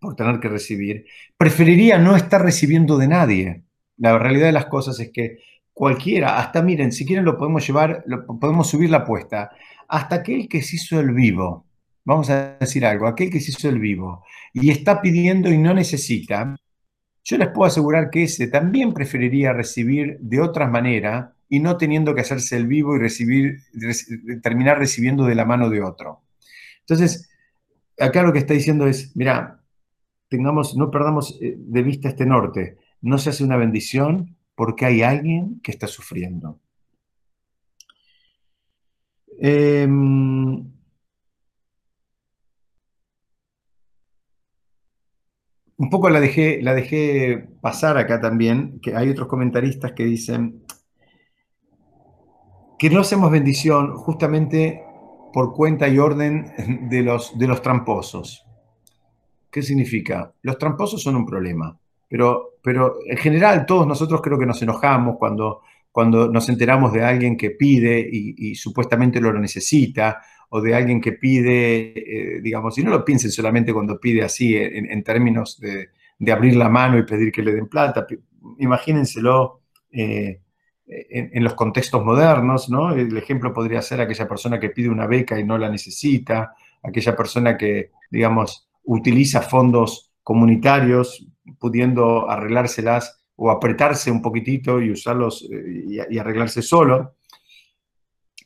[0.00, 3.62] por tener que recibir, preferiría no estar recibiendo de nadie.
[3.96, 5.38] La realidad de las cosas es que
[5.72, 9.50] cualquiera, hasta miren, si quieren lo podemos llevar, lo, podemos subir la apuesta,
[9.88, 11.66] hasta aquel que se hizo el vivo,
[12.04, 15.74] vamos a decir algo, aquel que se hizo el vivo y está pidiendo y no
[15.74, 16.56] necesita,
[17.24, 22.14] yo les puedo asegurar que ese también preferiría recibir de otra manera y no teniendo
[22.14, 23.58] que hacerse el vivo y recibir,
[24.42, 26.22] terminar recibiendo de la mano de otro.
[26.80, 27.30] Entonces,
[27.98, 29.60] acá lo que está diciendo es, mira,
[30.28, 35.02] tengamos, no perdamos eh, de vista este norte, no se hace una bendición porque hay
[35.02, 36.60] alguien que está sufriendo.
[39.40, 40.70] Em,
[45.76, 50.62] un poco la dejé, la dejé pasar acá también, que hay otros comentaristas que dicen
[52.78, 54.80] que no hacemos bendición justamente
[55.32, 58.46] por cuenta y orden de los, de los tramposos.
[59.50, 60.32] ¿Qué significa?
[60.40, 61.81] Los tramposos son un problema.
[62.12, 67.02] Pero, pero en general todos nosotros creo que nos enojamos cuando, cuando nos enteramos de
[67.02, 70.20] alguien que pide y, supuestamente lo necesita,
[70.50, 74.54] o de alguien que pide, eh, digamos, y no lo piensen solamente cuando pide así,
[74.54, 75.88] en, términos de,
[76.30, 78.06] abrir la mano y pedir que le den plata,
[78.58, 80.42] imagínenselo eh,
[80.86, 82.92] en, los contextos modernos, ¿no?
[82.92, 87.16] El ejemplo podría ser aquella persona que pide una beca y no la necesita, aquella
[87.16, 96.06] persona que, digamos, utiliza fondos comunitarios pudiendo arreglárselas o apretarse un poquitito y usarlos eh,
[96.08, 97.14] y, arreglarse solo.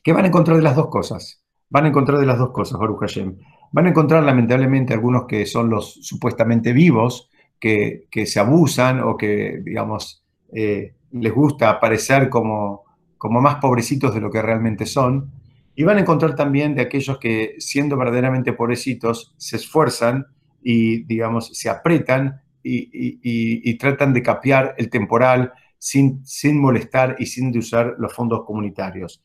[0.03, 1.43] ¿Qué van a encontrar de las dos cosas?
[1.69, 3.37] Van a encontrar de las dos cosas, Baruch Hashem.
[3.71, 7.29] Van a encontrar lamentablemente algunos que son los supuestamente vivos,
[7.59, 12.85] que, se abusan o que, digamos, eh, les gusta aparecer como,
[13.17, 15.31] como más pobrecitos de lo que realmente son.
[15.75, 20.27] Y van a encontrar también de aquellos que, siendo verdaderamente pobrecitos, se esfuerzan
[20.63, 27.51] y, digamos, se apretan y, tratan de capear el temporal sin, sin molestar y sin
[27.51, 29.21] de usar los fondos comunitarios.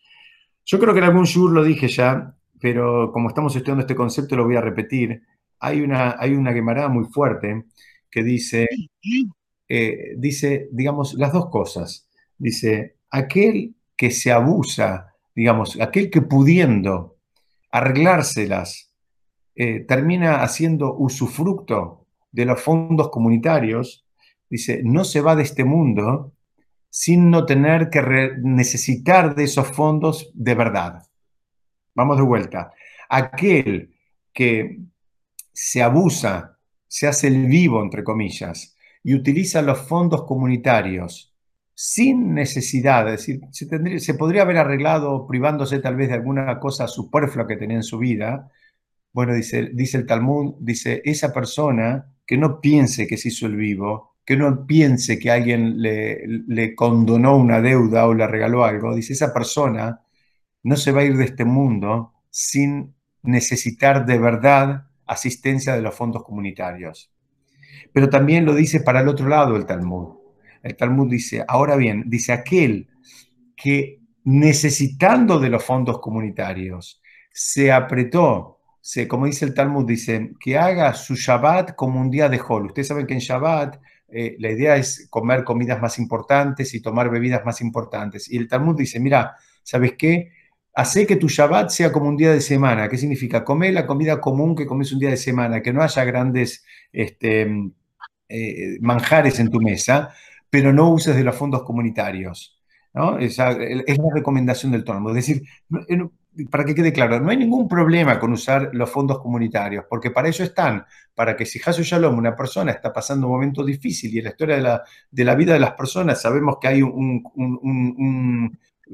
[0.64, 4.36] Yo creo que en algún shur lo dije ya, pero como estamos estudiando este concepto
[4.36, 5.22] lo voy a repetir.
[5.58, 6.52] Hay una, hay una
[6.88, 7.64] muy fuerte
[8.10, 8.68] que dice,
[9.68, 12.08] eh, dice, digamos, las dos cosas.
[12.38, 17.16] Dice, aquel que se abusa, digamos, aquel que pudiendo
[17.70, 18.92] arreglárselas,
[19.54, 22.01] eh, termina haciendo usufructo
[22.32, 24.04] de los fondos comunitarios,
[24.50, 26.32] dice, no se va de este mundo
[26.90, 31.02] sin no tener que necesitar de esos fondos de verdad.
[31.94, 32.72] Vamos de vuelta.
[33.08, 33.94] Aquel
[34.32, 34.80] que
[35.52, 41.32] se abusa, se hace el vivo, entre comillas, y utiliza los fondos comunitarios
[41.74, 46.86] sin necesidad, es decir, se, se podría haber arreglado privándose tal vez de alguna cosa
[46.86, 48.50] superflua que tenía en su vida.
[49.12, 54.16] Bueno, dice, el Talmud, dice, esa persona que no piense que se hizo el vivo,
[54.24, 59.12] que no piense que alguien le, le condonó una deuda o le regaló algo, dice,
[59.12, 60.00] esa persona
[60.62, 65.94] no se va a ir de este mundo sin necesitar de verdad asistencia de los
[65.94, 67.12] fondos comunitarios.
[67.92, 70.16] Pero también lo dice para el otro lado el Talmud.
[70.62, 72.88] El Talmud dice, ahora bien, dice aquel
[73.56, 80.58] que necesitando de los fondos comunitarios se apretó, se, como dice el Talmud, dice que
[80.58, 82.66] haga su Shabbat como un día de Hol.
[82.66, 87.08] Ustedes saben que en Shabbat eh, la idea es comer comidas más importantes y tomar
[87.08, 88.28] bebidas más importantes.
[88.28, 90.32] Y el Talmud dice, mira, ¿sabes qué?
[90.74, 92.88] Hace que tu Shabbat sea como un día de semana.
[92.88, 93.44] ¿Qué significa?
[93.44, 97.42] Comer la comida común que comes un día de semana, que no haya grandes este,
[98.28, 100.12] eh, manjares en tu mesa,
[100.50, 102.60] pero no uses de los fondos comunitarios.
[103.20, 103.54] Es, la
[104.12, 105.16] recomendación del Talmud.
[105.16, 105.42] Es decir,
[106.50, 110.28] para que quede claro, no hay ningún problema con usar los fondos comunitarios, porque para
[110.28, 114.18] eso están, para que si Hasu Shalom, una persona está pasando un momento difícil y
[114.18, 117.22] en la historia de la, de la vida de las personas sabemos que hay un,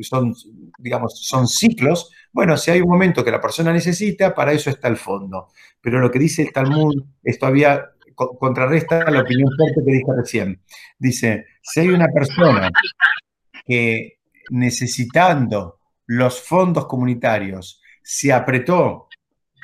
[0.01, 0.35] son,
[0.79, 2.11] digamos, son ciclos.
[2.33, 5.48] Bueno, si hay un momento que la persona necesita, para eso está el fondo.
[5.81, 10.61] Pero lo que dice el Talmud es todavía contrarresta la opinión fuerte que dije recién.
[10.98, 12.68] Dice, si hay una persona
[13.64, 14.18] que
[14.51, 15.78] necesitando
[16.09, 19.09] los fondos comunitarios se apretó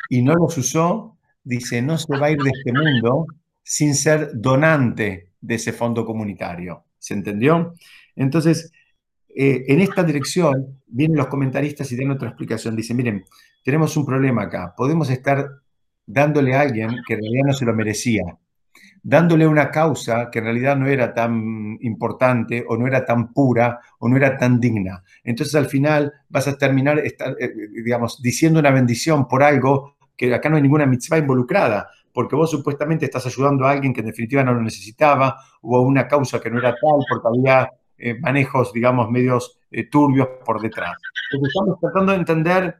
[0.09, 3.27] y no los usó, dice, no se va a ir de este mundo
[3.63, 6.85] sin ser donante de ese fondo comunitario.
[6.99, 7.75] ¿Se entendió?
[8.15, 8.71] Entonces,
[9.35, 12.77] eh, en esta dirección vienen los comentaristas y dan otra explicación.
[12.77, 13.25] Dicen, miren,
[13.65, 14.75] tenemos un problema acá.
[14.77, 15.49] Podemos estar
[16.05, 18.23] dándole a alguien que en realidad no se lo merecía,
[19.03, 23.79] dándole una causa que en realidad no era tan importante o no era tan pura
[23.99, 25.05] o no era tan digna.
[25.23, 27.15] Entonces al final vas a terminar, eh,
[27.85, 32.51] digamos, diciendo una bendición por algo que acá no hay ninguna mitzvah involucrada, porque vos
[32.51, 36.41] supuestamente estás ayudando a alguien que en definitiva no lo necesitaba o a una causa
[36.41, 40.97] que no era tal porque había eh, manejos, digamos, medios eh, turbios por detrás.
[41.31, 42.77] estamos tratando de entender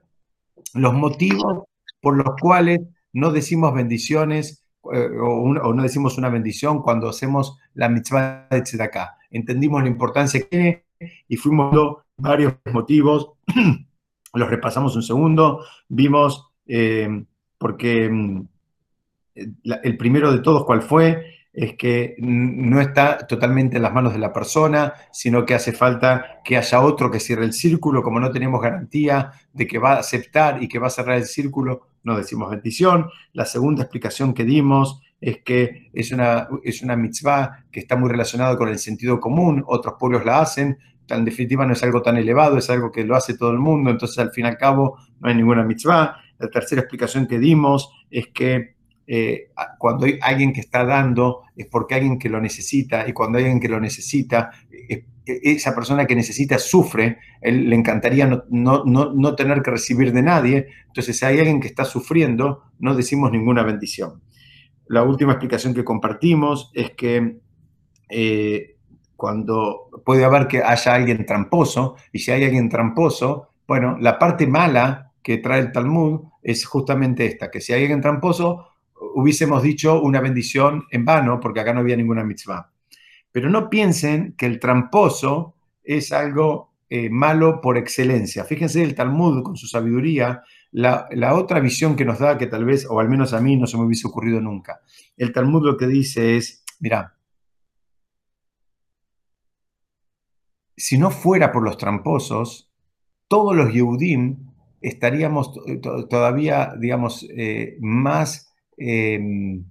[0.75, 1.65] los motivos
[2.01, 2.81] por los cuales
[3.13, 9.17] no decimos bendiciones eh, o, no decimos una bendición cuando hacemos la mitzvah de Tzedakah.
[9.31, 10.85] Entendimos la importancia que tiene
[11.29, 13.33] y fuimos varios motivos.
[14.35, 15.65] Los repasamos un segundo.
[15.89, 16.51] Vimos,
[17.59, 18.49] porque mm,
[19.35, 21.34] el primero de todos, ¿cuál fue?
[21.55, 26.41] Es que no está totalmente en las manos de la persona, sino que hace falta
[26.45, 28.03] que haya otro que cierre el círculo.
[28.03, 31.27] Como no tenemos garantía de que va a aceptar y que va a cerrar el
[31.27, 33.07] círculo, no decimos bendición.
[33.33, 38.11] La segunda explicación que dimos es que es una, es una mitzvah que está muy
[38.11, 40.77] relacionada con el sentido común, otros pueblos la hacen,
[41.09, 43.91] en definitiva no es algo tan elevado, es algo que lo hace todo el mundo,
[43.91, 46.17] entonces al fin y al cabo no hay ninguna mitzvah.
[46.39, 48.74] La tercera explicación que dimos es que
[49.07, 53.13] eh, cuando hay alguien que está dando es porque hay alguien que lo necesita y
[53.13, 57.77] cuando hay alguien que lo necesita, eh, eh, esa persona que necesita sufre, él, le
[57.77, 62.63] encantaría no, no, tener que recibir de nadie, entonces si hay alguien que está sufriendo,
[62.79, 64.23] no decimos ninguna bendición.
[64.87, 67.39] La última explicación que compartimos es que
[69.17, 74.47] cuando puede haber que haya alguien tramposo, y si hay alguien tramposo, bueno, la parte
[74.47, 78.74] mala que trae el Talmud es justamente esta, que si hay alguien tramposo,
[79.15, 82.71] hubiésemos dicho una bendición en vano, porque acá no había ninguna mitzvah.
[83.33, 88.45] Pero no piensen que el tramposo es algo eh, malo por excelencia.
[88.45, 92.65] Fíjense el Talmud con su sabiduría, la, la, otra visión que nos da, que tal
[92.65, 94.81] vez, o al menos a mí no se me hubiese ocurrido nunca.
[95.17, 97.17] El Talmud lo que dice es, mira,
[100.77, 102.71] si no fuera por los tramposos,
[103.29, 104.51] todos los Yehudim
[104.81, 105.53] estaríamos
[106.11, 109.65] todavía, digamos, eh, más em,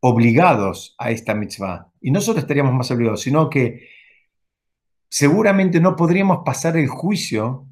[0.00, 1.88] obligados a esta mitzvah.
[2.00, 3.88] Y no solo estaríamos más obligados, sino que
[5.08, 7.66] seguramente no podríamos pasar el juicio,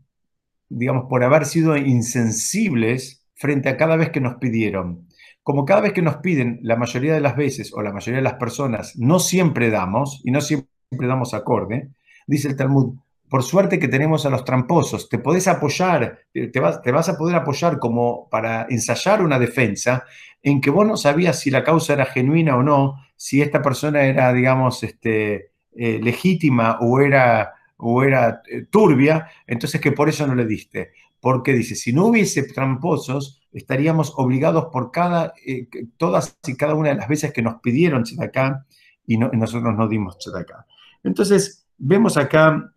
[0.69, 5.07] digamos, por haber sido insensibles frente a cada vez que nos pidieron.
[5.43, 8.25] Como cada vez que nos piden, la mayoría de las veces o la mayoría de
[8.25, 10.69] las personas, no siempre damos y no siempre
[11.07, 11.91] damos acorde,
[12.27, 12.97] dice el Talmud,
[13.35, 17.19] por suerte que tenemos a los tramposos, te podés apoyar, te vas, te vas, a
[17.19, 20.05] poder apoyar como para ensayar una defensa
[20.41, 24.05] en que vos no sabías si la causa era genuina o no, si esta persona
[24.05, 30.29] era, digamos, este, eh, legítima o era, o era eh, turbia, entonces que por eso
[30.29, 30.93] no le diste.
[31.19, 35.67] Porque dice, si no hubiese tramposos, estaríamos obligados por cada, eh,
[35.97, 38.65] todas y cada una de las veces que nos pidieron acá
[39.05, 40.67] y nosotros no dimos acá.
[41.03, 42.71] Entonces, vemos acá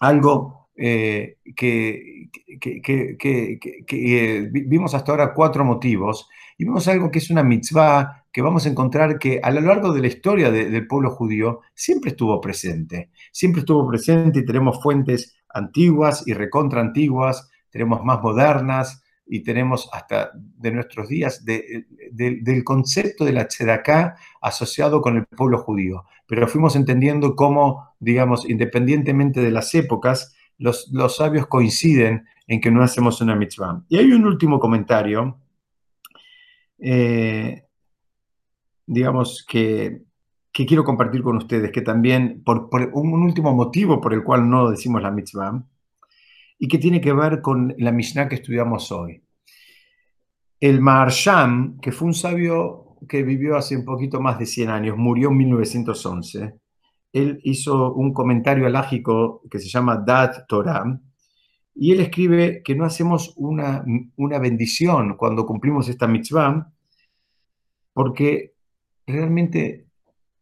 [0.00, 2.28] algo eh, que,
[3.90, 6.28] eh, vimos hasta ahora cuatro motivos.
[6.56, 9.92] Y vemos algo que es una mitzvah que vamos a encontrar que a lo largo
[9.92, 15.36] de la historia del pueblo judío siempre estuvo presente, siempre estuvo presente y tenemos fuentes
[15.48, 23.24] antiguas y recontra antiguas, tenemos más modernas y tenemos hasta de nuestros días del concepto
[23.24, 29.50] de la tzedakah asociado con el pueblo judío pero fuimos entendiendo cómo, digamos, independientemente de
[29.50, 33.84] las épocas, los, los sabios coinciden en que no hacemos una mitzvah.
[33.88, 35.38] Y hay un último comentario,
[36.78, 37.64] eh,
[38.86, 40.02] digamos, que,
[40.52, 44.70] que, quiero compartir con ustedes, que también, por, un, último motivo por el cual no
[44.70, 45.62] decimos la mitzvah,
[46.58, 49.22] y que tiene que ver con la Mishnah que estudiamos hoy.
[50.60, 54.96] El Maharsham, que fue un sabio que vivió hace un poquito más de 100 años,
[54.96, 56.54] murió en 1911.
[57.12, 61.00] Él hizo un comentario alágico que se llama Dat Torah,
[61.74, 63.84] y él escribe que no hacemos una,
[64.16, 66.72] una bendición cuando cumplimos esta mitzvah,
[67.92, 68.54] porque
[69.06, 69.86] realmente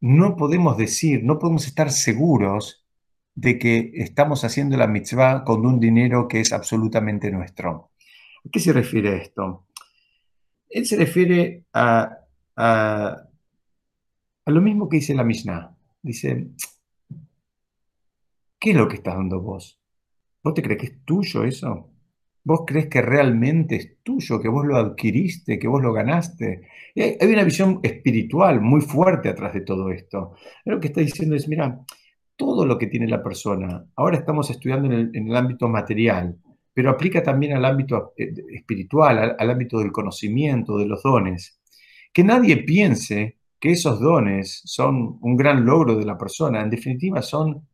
[0.00, 2.81] no podemos decir, no podemos estar seguros
[3.34, 7.90] de que estamos haciendo la mitzvah con un dinero que es absolutamente nuestro.
[8.44, 9.66] ¿A qué se refiere esto?
[10.68, 12.18] Él se refiere a
[12.56, 13.28] a,
[14.46, 15.76] lo mismo que dice la Mishnah.
[16.02, 16.48] Dice,
[18.58, 19.80] ¿qué es lo que estás dando vos?
[20.42, 21.88] ¿Vos te crees que es tuyo eso?
[22.44, 26.68] ¿Vos crees que realmente es tuyo, que vos lo adquiriste, que vos lo ganaste?
[26.96, 30.34] hay, una visión espiritual muy fuerte atrás de todo esto.
[30.64, 31.84] Lo que está diciendo es, mira,
[32.42, 36.36] todo lo que tiene la persona, ahora estamos estudiando en el, ámbito material,
[36.74, 41.60] pero aplica también al ámbito eh, espiritual, al ámbito del conocimiento, de los dones.
[42.12, 47.22] Que nadie piense que esos dones son un gran logro de la persona, en definitiva
[47.22, 47.64] son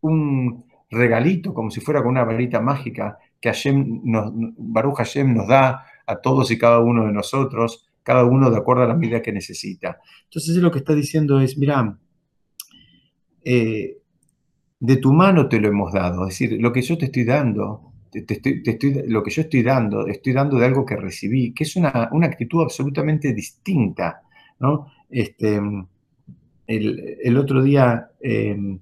[0.00, 5.46] un regalito, como si fuera con una varita mágica que Hashem nos, Baruch Hashem nos
[5.46, 9.22] da a todos y cada uno de nosotros, cada uno de acuerdo a la medida
[9.22, 10.00] que necesita.
[10.24, 11.96] Entonces lo que está diciendo es, mira,
[13.44, 13.99] eh,
[14.80, 17.90] de tu mano te lo hemos dado, es decir, lo que yo te estoy dando
[18.12, 22.10] estoy, lo que yo estoy dando, estoy dando de algo que recibí, que es una,
[22.22, 24.22] actitud absolutamente distinta.
[24.58, 24.86] ¿no?
[25.08, 25.60] Este,
[26.66, 28.78] el, otro día em,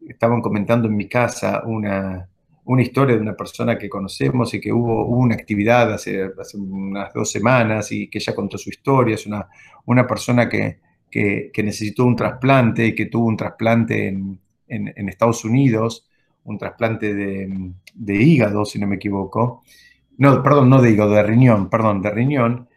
[0.00, 2.28] estaban comentando en mi casa una,
[2.78, 7.92] historia de una persona que conocemos y que hubo, una actividad hace, unas dos semanas
[7.92, 9.14] y que ella contó su historia.
[9.14, 9.48] Es una,
[9.86, 10.80] una persona que,
[11.62, 16.08] necesitó un trasplante y que tuvo un trasplante en, en Estados Unidos
[16.44, 19.62] un trasplante de, hígado, si no me equivoco.
[20.18, 22.68] No, perdón, no de hígado, de riñón, perdón, de riñón.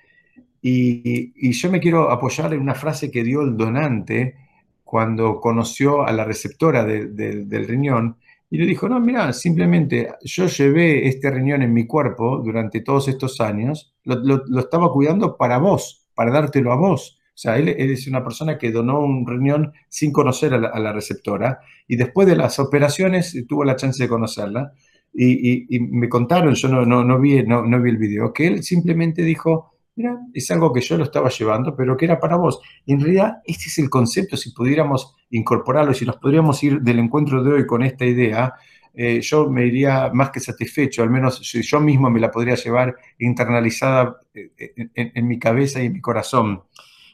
[0.62, 4.36] Y, yo me quiero apoyar en una frase que dio el donante
[4.84, 8.18] cuando conoció a la receptora del riñón
[8.50, 13.10] y le dijo, no, mira, simplemente yo llevé este riñón en mi cuerpo durante todos
[13.10, 17.20] estos años, lo estaba cuidando para vos, para dártelo a vos.
[17.38, 21.60] O sea, él, es una persona que donó un riñón sin conocer a la, receptora
[21.88, 24.72] y después de las operaciones tuvo la chance de conocerla.
[25.14, 29.72] Y, me contaron, yo no, no, vi, no, vi el video, que él simplemente dijo,
[29.96, 32.60] mira, es algo que yo lo estaba llevando, pero que era para vos.
[32.88, 36.98] Y en realidad, este es el concepto, si pudiéramos incorporarlo, si nos podríamos ir del
[36.98, 38.56] encuentro de hoy con esta idea,
[38.96, 42.96] eh, yo me iría más que satisfecho, al menos yo mismo me la podría llevar
[43.20, 44.50] internalizada eh,
[44.96, 46.64] en, mi cabeza y en mi corazón.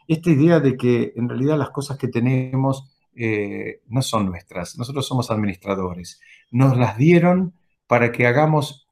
[0.08, 5.08] Esta idea de que en realidad las cosas que tenemos eh, no son nuestras, nosotros
[5.08, 6.20] somos administradores,
[6.52, 7.54] nos las dieron
[7.88, 8.84] para que hagamos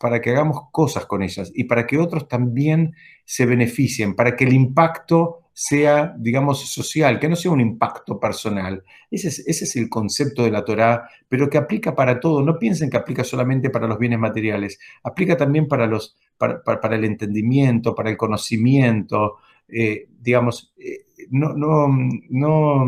[0.00, 2.92] para que hagamos cosas con ellas y para que otros también
[3.24, 8.82] se beneficien, para que el impacto sea, digamos, social, que no sea un impacto personal.
[9.10, 12.42] Ese es, el concepto de la Torá, pero que aplica para todo.
[12.42, 17.04] No piensen que aplica solamente para los bienes materiales, aplica también para, los, para, el
[17.04, 19.36] entendimiento, para el conocimiento.
[19.72, 21.88] Eh, digamos, eh, no, no,
[22.28, 22.84] no,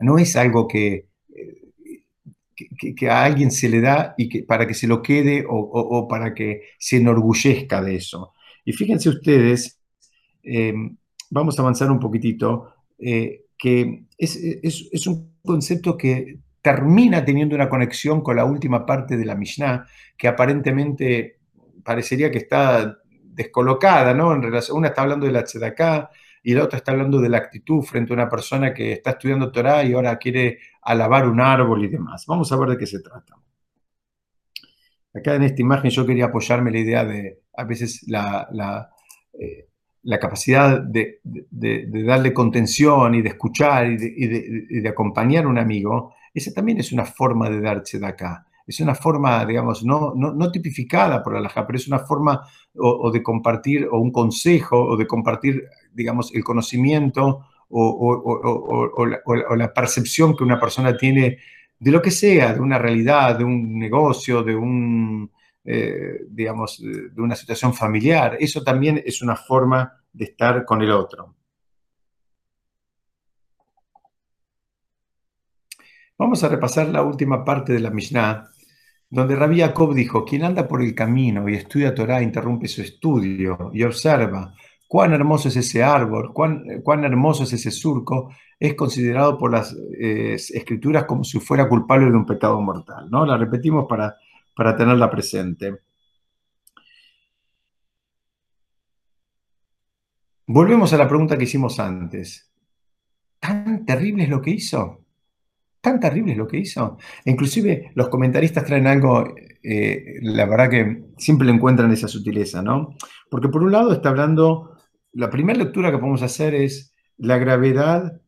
[0.00, 4.74] no es algo que, eh, que, a alguien se le da y que, para que
[4.74, 8.34] se lo quede o, para que se enorgullezca de eso.
[8.64, 9.80] Y fíjense ustedes,
[11.30, 18.36] vamos a avanzar un poquitito, que es, un concepto que termina teniendo una conexión con
[18.36, 19.86] la última parte de la Mishnah,
[20.16, 21.38] que aparentemente
[21.82, 22.98] parecería que está
[23.38, 24.34] descolocada, ¿no?
[24.34, 26.10] En relación, una está hablando de la tzedakah
[26.42, 29.52] y la otra está hablando de la actitud frente a una persona que está estudiando
[29.52, 32.26] Torah y ahora quiere alabar un árbol y demás.
[32.26, 33.36] Vamos a ver de qué se trata.
[35.14, 38.48] Acá en esta imagen yo quería apoyarme la idea de, a veces, la,
[39.38, 39.68] eh,
[40.02, 46.52] la capacidad de, darle contención y de escuchar y de, acompañar a un amigo, esa
[46.52, 48.47] también es una forma de darse de acá.
[48.68, 52.46] Es una forma, digamos, no, no, tipificada por la pero es una forma
[52.76, 59.06] o, de compartir, o un consejo, o de compartir, digamos, el conocimiento o,
[59.56, 61.38] la, percepción que una persona tiene
[61.78, 65.30] de lo que sea, de una realidad, de un negocio, de un,
[65.64, 68.36] eh, digamos, de una situación familiar.
[68.38, 71.34] Eso también es una forma de estar con el otro.
[76.18, 78.50] Vamos a repasar la última parte de la Mishnah,
[79.10, 83.70] donde Rabbi Jacob dijo, quien anda por el camino y estudia Torah interrumpe su estudio
[83.72, 84.54] y observa
[84.86, 89.76] cuán hermoso es ese árbol, cuán, cuán hermoso es ese surco, es considerado por las
[90.00, 93.08] eh, escrituras como si fuera culpable de un pecado mortal.
[93.10, 93.24] ¿no?
[93.24, 94.16] La repetimos para,
[94.54, 95.78] para tenerla presente.
[100.46, 102.50] Volvemos a la pregunta que hicimos antes.
[103.38, 105.04] ¿Tan terrible es lo que hizo?
[105.80, 106.98] ¿Tan terrible es lo que hizo?
[107.24, 112.94] Inclusive los comentaristas traen algo, eh, la verdad que siempre le encuentran esa sutileza, ¿no?
[113.30, 114.76] Porque por un lado está hablando,
[115.12, 118.20] la primera lectura que podemos hacer es la gravedad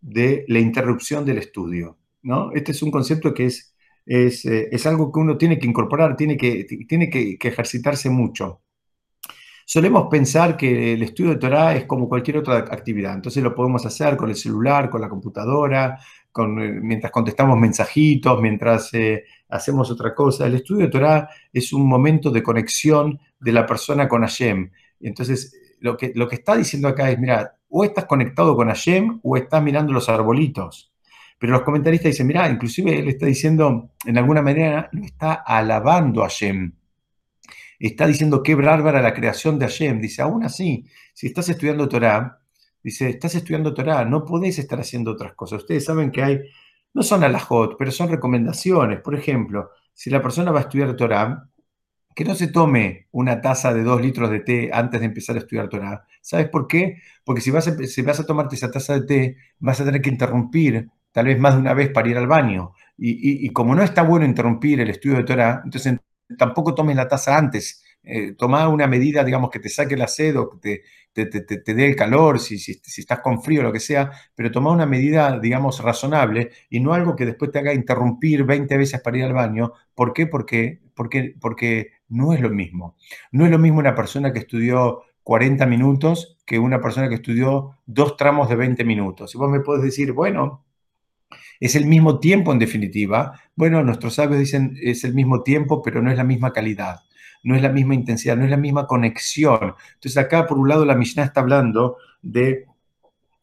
[0.00, 2.50] de la interrupción del estudio, ¿no?
[2.52, 6.36] Este es un concepto que es, es, eh, algo que uno tiene que incorporar, tiene
[6.36, 8.62] que, tiene que ejercitarse mucho.
[9.68, 13.84] Solemos pensar que el estudio de Torah es como cualquier otra actividad, entonces lo podemos
[13.84, 15.98] hacer con el celular, con la computadora,
[16.44, 20.46] eh, mientras contestamos mensajitos, mientras eh, hacemos otra cosa.
[20.46, 24.70] El estudio de Torah es un momento de conexión de la persona con Hashem.
[25.00, 29.20] Entonces, lo que, lo que está diciendo acá es, mira, o estás conectado con Hashem
[29.22, 30.92] o estás mirando los arbolitos.
[31.38, 36.28] Pero los comentaristas dicen, mira, inclusive él está diciendo, en alguna manera, está alabando a
[36.28, 36.72] Hashem
[37.78, 40.00] está diciendo qué bárbara la creación de Hashem.
[40.00, 42.40] Dice, aún así, si estás estudiando Torah,
[42.86, 45.62] dice, estás estudiando Torah, no podés estar haciendo otras cosas.
[45.62, 46.40] Ustedes saben que hay,
[46.94, 49.00] no son alajot, pero son recomendaciones.
[49.00, 51.50] Por ejemplo, si la persona va a estudiar Torah,
[52.14, 55.40] que no se tome una taza de dos litros de té antes de empezar a
[55.40, 56.06] estudiar Torah.
[56.20, 57.02] ¿Sabes por qué?
[57.24, 61.26] Porque si vas, a, tomarte esa taza de té, vas a tener que interrumpir tal
[61.26, 62.72] vez más de una vez para ir al baño.
[62.96, 65.98] Y, y como no está bueno interrumpir el estudio de Torah, entonces
[66.38, 67.82] tampoco tomes la taza antes.
[68.08, 70.82] Eh, toma una medida, digamos, que te saque la sed o que te,
[71.24, 74.84] te, dé el calor, si, si, estás con frío lo que sea, pero toma una
[74.84, 79.24] medida, digamos, razonable y no algo que después te haga interrumpir 20 veces para ir
[79.24, 79.72] al baño.
[79.94, 80.26] ¿Por qué?
[80.26, 82.96] Porque, porque, porque no es lo mismo.
[83.32, 87.78] No es lo mismo una persona que estudió 40 minutos que una persona que estudió
[87.84, 89.34] dos tramos de 20 minutos.
[89.34, 90.64] Y vos me puedes decir, bueno,
[91.60, 93.40] es el mismo tiempo en definitiva.
[93.54, 97.00] Bueno, nuestros sabios dicen es el mismo tiempo, pero no es la misma calidad,
[97.46, 99.74] no es la misma intensidad, no es la misma conexión.
[99.94, 102.66] Entonces acá por un lado la Mishnah está hablando de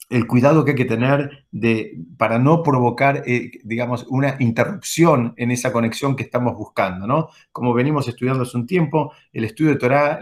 [0.10, 5.52] el cuidado que hay que tener de, para no provocar, eh, digamos, una interrupción en
[5.52, 7.30] esa conexión que estamos buscando, ¿no?
[7.52, 10.20] Como venimos estudiando hace un tiempo, el estudio de Torah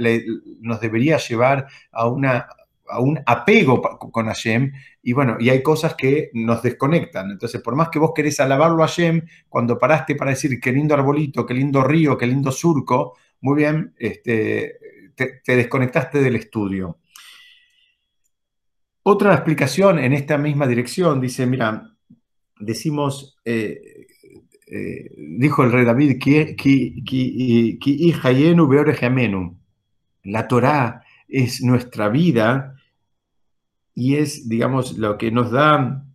[0.60, 2.48] nos debería llevar a una
[2.92, 7.32] a un apego con Hashem, y bueno, y hay cosas que nos desconectan.
[7.32, 10.94] Entonces, por más que vos querés alabarlo a Hashem, cuando paraste para decir qué lindo
[10.94, 14.80] arbolito, qué lindo río, qué lindo surco, muy bien, este,
[15.16, 17.00] te, desconectaste del estudio.
[19.04, 21.92] Otra explicación en esta misma dirección dice, mira,
[22.60, 24.08] decimos, eh,
[24.68, 26.18] eh, dijo el rey David,
[30.24, 32.76] la Torah es nuestra vida
[33.96, 36.06] y es, digamos, lo que nos da,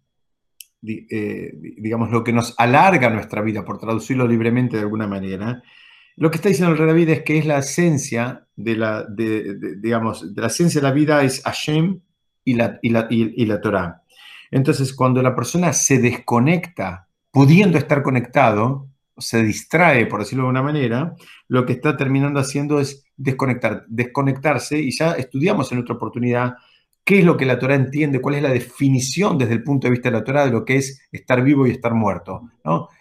[0.87, 5.63] eh, digamos, lo que nos alarga nuestra vida, por traducirlo libremente de alguna manera.
[6.17, 10.23] Lo que está diciendo el rey David es que es la esencia de la, digamos,
[10.35, 12.01] la esencia de la vida es Hashem
[12.45, 14.03] y la, y la, y la Torah.
[14.51, 18.89] Entonces, cuando la persona se desconecta, pudiendo estar conectado,
[19.19, 21.15] se distrae, por decirlo de alguna manera,
[21.49, 26.55] lo que está terminando haciendo es desconectar, desconectarse, y ya estudiamos en otra oportunidad
[27.05, 29.93] qué es lo que la Torah entiende, cuál es la definición desde el punto de
[29.93, 32.51] vista de la Torah de lo que es estar vivo y estar muerto.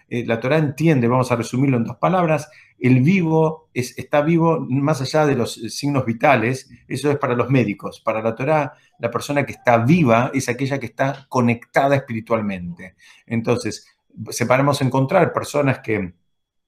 [0.07, 2.49] Eh, la Torah entiende, vamos a resumirlo en dos palabras,
[2.79, 7.49] el vivo es, está vivo más allá de los signos vitales, eso es para los
[7.49, 8.01] médicos.
[8.01, 12.95] Para la Torah, la persona que está viva es aquella que está conectada espiritualmente.
[13.25, 13.87] Entonces,
[14.29, 16.13] separamos encontrar personas que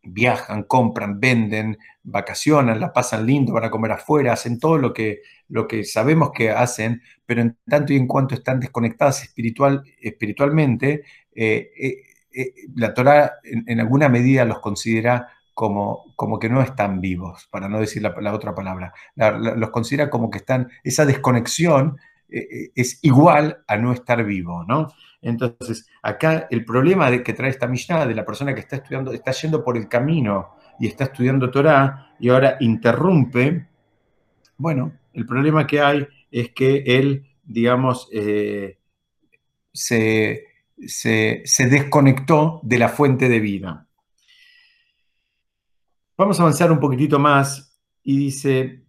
[0.03, 5.22] viajan, compran, venden, vacacionan, la pasan lindo, van a comer afuera, hacen todo lo que,
[5.49, 11.03] lo que sabemos que hacen, pero en tanto y en cuanto están desconectadas espiritual, espiritualmente,
[11.36, 12.03] eh, eh,
[12.34, 15.28] eh, la Torah en, alguna medida los considera
[15.58, 18.93] como, como que no están vivos, para no decir la, otra palabra.
[19.16, 21.97] los considera como que están, esa desconexión
[22.30, 24.89] es igual a no estar vivo, ¿no?
[25.20, 29.12] Entonces, acá el problema de que trae esta Mishnah de la persona que está estudiando,
[29.12, 30.49] está yendo por el camino
[30.80, 33.66] y está estudiando Torah y ahora interrumpe,
[34.58, 38.78] bueno, el problema que hay es que él, digamos, eh,
[39.74, 40.43] se,
[40.78, 43.86] se desconectó de la fuente de vida.
[46.18, 48.88] Vamos a avanzar un poquitito más y dice,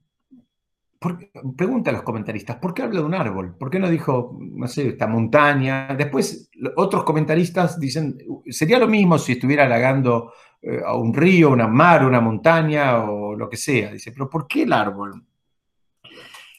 [1.56, 3.54] pregunta a los comentaristas, ¿por qué habla de un árbol?
[3.58, 5.94] ¿Por qué no dijo, no sé, esta montaña?
[5.94, 8.16] Después, otros comentaristas dicen,
[8.48, 13.34] sería lo mismo si estuviera halagando eh, a un río, una mar, una montaña o
[13.34, 13.92] lo que sea.
[13.92, 15.22] Dice, pero ¿por qué el árbol?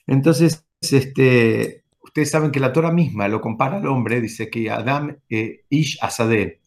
[0.05, 5.17] Entonces, este, ustedes saben que la Torah misma lo compara al hombre, dice que Adam
[5.29, 6.58] eh, ish asadeh.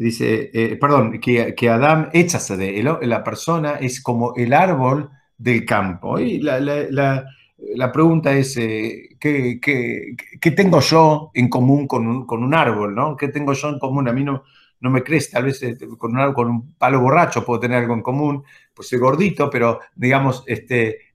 [0.00, 2.82] Dice, eh, perdón, que, que Adam echa asadeh.
[3.02, 6.18] La persona es como el árbol del campo.
[6.18, 12.94] Y la, pregunta es, eh, ¿qué, tengo yo en común con un, árbol?
[12.94, 13.14] ¿no?
[13.14, 14.08] ¿Qué tengo yo en común?
[14.08, 14.42] A mí no,
[14.80, 17.92] no me crees, tal vez eh, con un, con un palo borracho puedo tener algo
[17.92, 18.42] en común,
[18.72, 21.12] pues soy gordito, pero digamos, este,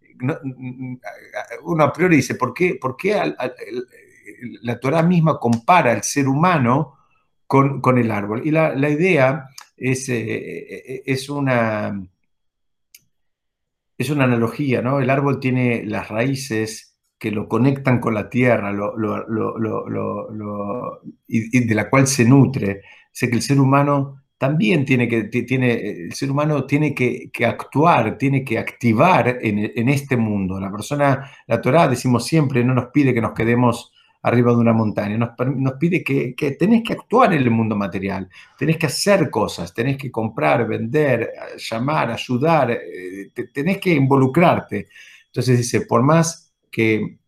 [1.64, 2.96] uno a priori dice, ¿por qué, por
[4.62, 6.95] la Torah misma compara al ser humano
[7.48, 8.42] con, el árbol?
[8.46, 12.00] Y la, idea es, eh, es una
[13.98, 15.00] es una analogía, ¿no?
[15.00, 18.74] El árbol tiene las raíces que lo conectan con la tierra
[21.28, 22.82] y, de la cual se nutre.
[23.12, 25.74] Sé que el ser humano también tiene que, tiene,
[26.08, 30.60] el ser humano tiene que, actuar, tiene que activar en, en, este mundo.
[30.60, 33.94] La persona, la Torah, decimos siempre, no nos pide que nos quedemos
[34.26, 35.18] arriba de una montaña.
[35.18, 39.98] Nos, pide que, tenés que actuar en el mundo material, tenés que hacer cosas, tenés
[39.98, 44.88] que comprar, vender, llamar, ayudar, eh, tenés que involucrarte.
[45.28, 47.20] Entonces dice, por más que,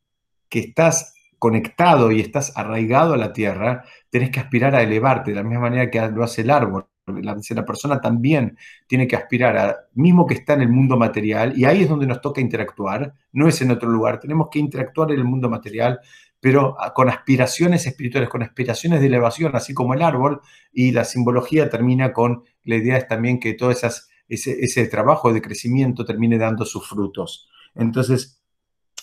[0.50, 5.36] que estás conectado y estás arraigado a la tierra, tenés que aspirar a elevarte de
[5.36, 6.88] la misma manera que lo hace el árbol.
[7.06, 11.54] La, la persona también tiene que aspirar a, mismo que está en el mundo material,
[11.56, 15.12] y ahí es donde nos toca interactuar, no es en otro lugar, tenemos que interactuar
[15.12, 16.02] en el mundo material,
[16.40, 21.04] pero ah, con aspiraciones espirituales, con aspiraciones de elevación, así como el árbol, y la
[21.04, 26.38] simbología termina con la idea es también que todo esas, ese, trabajo de crecimiento termine
[26.38, 27.50] dando sus frutos.
[27.76, 28.42] Entonces,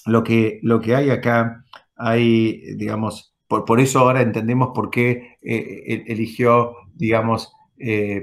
[0.06, 1.64] lo que, lo que hay acá,
[1.96, 8.22] hay, digamos, por, eso ahora entendemos por qué eh, eligió, digamos, eh,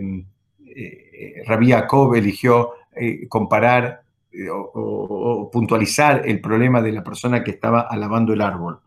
[0.75, 4.03] eh, Rabí Jacob eligió eh, comparar
[4.51, 8.79] o, puntualizar el problema de la persona que estaba alabando el árbol.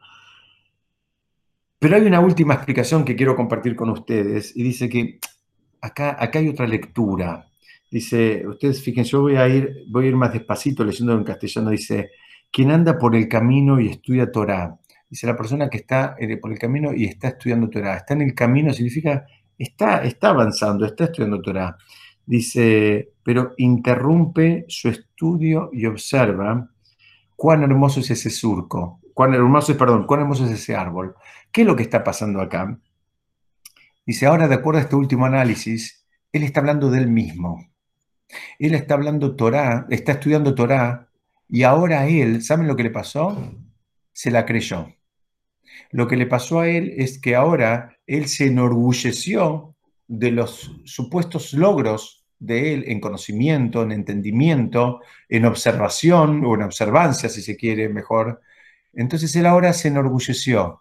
[1.85, 5.18] Pero hay una última explicación que quiero compartir con ustedes y dice que
[5.82, 7.47] acá, acá hay otra lectura.
[7.91, 11.68] Dice, ustedes fíjense, yo voy a ir, voy a ir más despacito leyendo en castellano.
[11.68, 12.12] Dice,
[12.51, 14.74] quien anda por el camino y estudia Torah.
[15.11, 17.99] Dice, la persona que está eh, por el camino y está estudiando Torah.
[17.99, 19.26] Está en el camino significa,
[19.59, 21.76] está, está avanzando, está estudiando Torah.
[22.24, 26.66] Dice, pero interrumpe su estudio y observa
[27.37, 31.15] cuán hermoso es ese surco, cuán hermoso es, perdón, cuán hermoso es ese árbol.
[31.51, 32.79] ¿Qué es lo que está pasando acá?
[34.05, 37.67] Dice, ahora de acuerdo a este último análisis, él está hablando de él mismo.
[38.59, 41.09] Él está hablando Torah, está estudiando Torah
[41.49, 43.55] Y ahora él, ¿saben lo que le pasó?
[44.12, 44.95] Se la creyó.
[45.91, 49.75] Lo que le pasó a él es que ahora él se enorgulleció
[50.09, 57.29] de los supuestos logros de él en conocimiento, en entendimiento, en observación o en observancia,
[57.29, 58.43] si se quiere mejor.
[58.97, 60.80] Entonces él ahora se enorgulleció.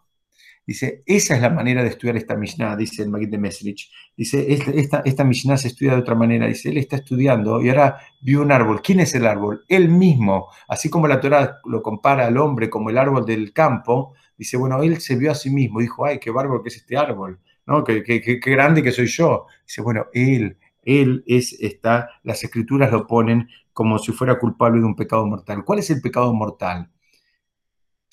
[0.66, 3.92] Dice, esa es la manera de estudiar esta Mishnah, dice el Magid de Mesrich.
[4.16, 4.46] Dice,
[4.78, 6.48] esta, esta, Mishnah se estudia de otra manera.
[6.48, 8.82] Dice, él está estudiando y ahora vio un árbol.
[8.82, 9.66] ¿Quién es el árbol?
[9.68, 10.48] Él mismo.
[10.70, 14.82] Así como la Torah lo compara al hombre como el árbol del campo, dice, bueno,
[14.84, 15.82] él se vio a sí mismo.
[15.82, 17.40] Dijo, ay, qué bárbaro que es este árbol.
[17.66, 17.84] ¿no?
[17.84, 19.48] Qué, qué, qué, grande que soy yo.
[19.68, 24.86] Dice, bueno, él, él es, está, las escrituras lo ponen como si fuera culpable de
[24.86, 25.66] un pecado mortal.
[25.66, 26.90] ¿Cuál es el pecado mortal?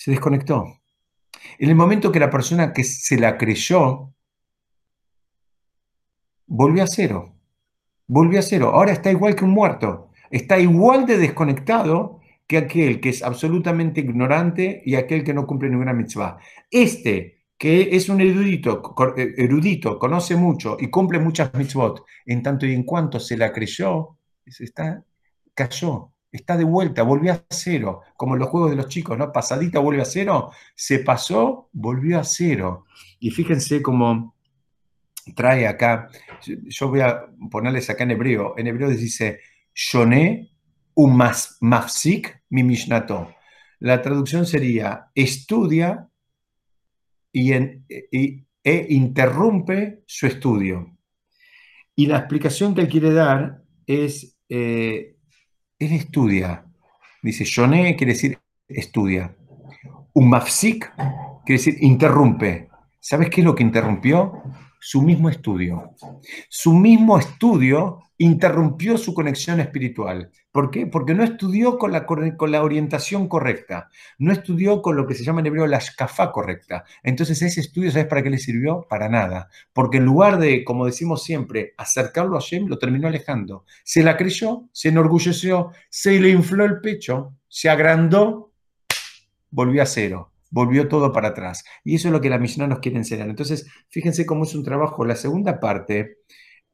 [0.00, 0.80] Se desconectó
[1.58, 4.14] en el momento que la persona que se la creyó
[6.46, 7.34] volvió a cero,
[8.06, 8.70] volvió a cero.
[8.72, 14.00] Ahora está igual que un muerto, está igual de desconectado que aquel que es absolutamente
[14.00, 16.38] ignorante y aquel que no cumple ninguna mitzvah.
[16.70, 22.64] Este que es un erudito, eh, erudito, conoce mucho y cumple muchas mitzvot, en tanto
[22.64, 25.04] y en cuanto se la creyó, está,
[25.52, 29.32] cayó, está de vuelta, volvió a cero, como en los juegos de los chicos, ¿no?
[29.32, 32.86] Pasadita vuelve a cero, se pasó, volvió a cero.
[33.18, 34.34] Y fíjense cómo
[35.34, 36.08] trae acá,
[36.44, 39.40] yo voy a ponerles acá en hebreo, en hebreo dice,
[39.74, 40.50] Shoné
[41.60, 43.34] mafsik mi mishnato.
[43.78, 46.08] La traducción sería, estudia
[47.32, 50.96] y, e interrumpe su estudio.
[51.96, 54.36] Y la explicación que él quiere dar es...
[54.48, 55.16] Eh,
[55.80, 56.64] él estudia.
[57.22, 59.34] Dice, Shoné quiere decir estudia.
[60.12, 60.92] Un mafsik
[61.44, 62.68] quiere decir interrumpe.
[63.00, 64.42] ¿Sabes qué es lo que interrumpió?
[64.82, 65.94] Su mismo estudio.
[66.48, 70.30] Su mismo estudio interrumpió su conexión espiritual.
[70.50, 70.86] ¿Por qué?
[70.86, 75.22] Porque no estudió con la, con la orientación correcta, no estudió con lo que se
[75.22, 76.84] llama en hebreo la shkafá correcta.
[77.02, 78.86] Entonces ese estudio, ¿sabes para qué le sirvió?
[78.88, 79.50] Para nada.
[79.74, 83.66] Porque en lugar de, como decimos siempre, acercarlo a Shem, lo terminó alejando.
[83.84, 88.52] Se la creyó, se enorgulleció, se le infló el pecho, se agrandó,
[89.50, 91.64] volvió a cero volvió todo para atrás.
[91.84, 93.28] Y eso es lo que la misión nos quiere enseñar.
[93.28, 95.04] Entonces, fíjense cómo es un trabajo.
[95.04, 96.18] La segunda parte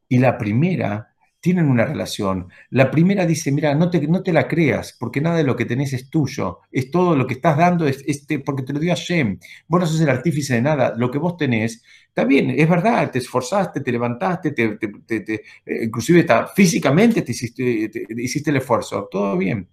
[0.08, 1.08] y la primera
[1.40, 2.48] tienen una relación.
[2.70, 5.64] La primera dice, mira, no te, no te la creas, porque nada de lo que
[5.64, 6.58] tenés es tuyo.
[6.72, 9.38] Es todo lo que estás dando, es, este, porque te lo dio Hashem.
[9.68, 10.94] Vos no sos el artífice de nada.
[10.96, 15.42] Lo que vos tenés, está bien, es verdad, te esforzaste, te levantaste, te, eh,
[15.84, 19.08] inclusive está, físicamente te hiciste, hiciste el esfuerzo.
[19.10, 19.68] Todo bien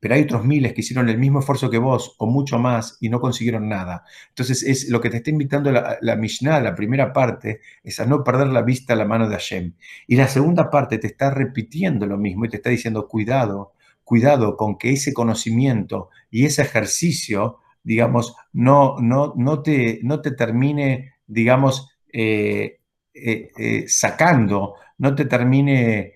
[0.00, 3.10] pero hay otros miles que hicieron el mismo esfuerzo que vos o mucho más y
[3.10, 4.04] no consiguieron nada.
[4.30, 8.06] Entonces, es lo que te está invitando la, la Mishnah, la primera parte, es a
[8.06, 9.74] no perder la vista a la mano de Hashem.
[10.06, 14.56] Y la segunda parte te está repitiendo lo mismo y te está diciendo, cuidado, cuidado
[14.56, 21.14] con que ese conocimiento y ese ejercicio, digamos, no, no, no, te, no te termine,
[21.26, 22.80] digamos, eh,
[23.12, 26.14] eh, eh, sacando, no te termine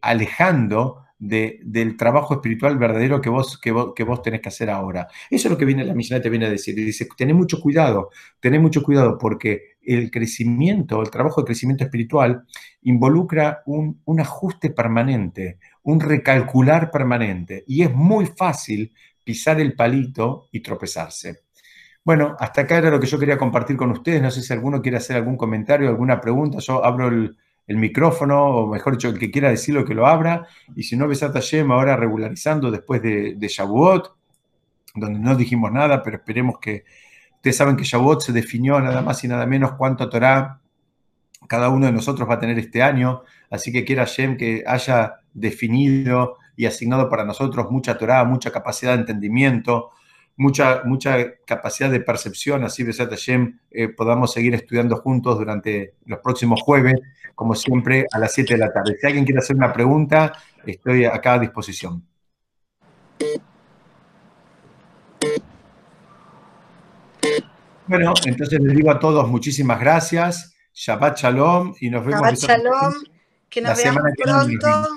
[0.00, 5.08] alejando del trabajo espiritual verdadero que vos, que, vos, que vos tenés que hacer ahora.
[5.30, 6.74] Eso es lo que viene la misión te viene a decir.
[6.74, 8.10] Dice, tenés mucho cuidado,
[8.40, 12.44] tenés mucho cuidado porque el crecimiento, el trabajo de crecimiento espiritual
[12.82, 17.64] involucra un, un ajuste permanente, un recalcular permanente.
[17.66, 18.92] Y es muy fácil
[19.24, 21.44] pisar el palito y tropezarse.
[22.04, 24.20] Bueno, hasta acá era lo que yo quería compartir con ustedes.
[24.20, 26.58] No sé si alguno quiere hacer algún comentario, alguna pregunta.
[26.58, 27.36] Yo abro el,
[27.66, 30.46] el micrófono, o mejor dicho, el que quiera decirlo que lo abra,
[30.76, 33.50] y si no, Besat Hashem ahora regularizando después de, de
[34.94, 36.84] donde no dijimos nada, pero esperemos que,
[37.36, 40.60] ustedes saben que Shavuot se definió nada más y nada menos cuánto Torah
[41.46, 45.16] cada uno de nosotros va a tener este año, así que quiera Hashem que haya
[45.32, 49.90] definido y asignado para nosotros mucha Torah, mucha capacidad de entendimiento,
[50.36, 56.18] mucha, mucha capacidad de percepción, así Besat Hashem eh, podamos seguir estudiando juntos durante los
[56.20, 57.00] próximos jueves,
[57.34, 58.96] como siempre, a las 7 de la tarde.
[59.00, 60.32] Si alguien quiere hacer una pregunta,
[60.64, 62.04] estoy acá a disposición.
[67.86, 70.54] Bueno, entonces les digo a todos muchísimas gracias.
[70.72, 72.20] Shabbat Shalom y nos vemos.
[72.20, 72.94] Shabbat Shalom,
[73.48, 74.88] que nos veamos pronto.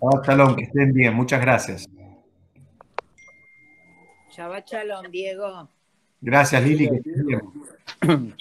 [0.00, 1.14] Shabbat Shalom, que estén bien.
[1.14, 1.86] Muchas gracias.
[4.30, 5.68] Shabbat Shalom, Diego.
[6.22, 8.34] Gracias, Lili, que estén bien.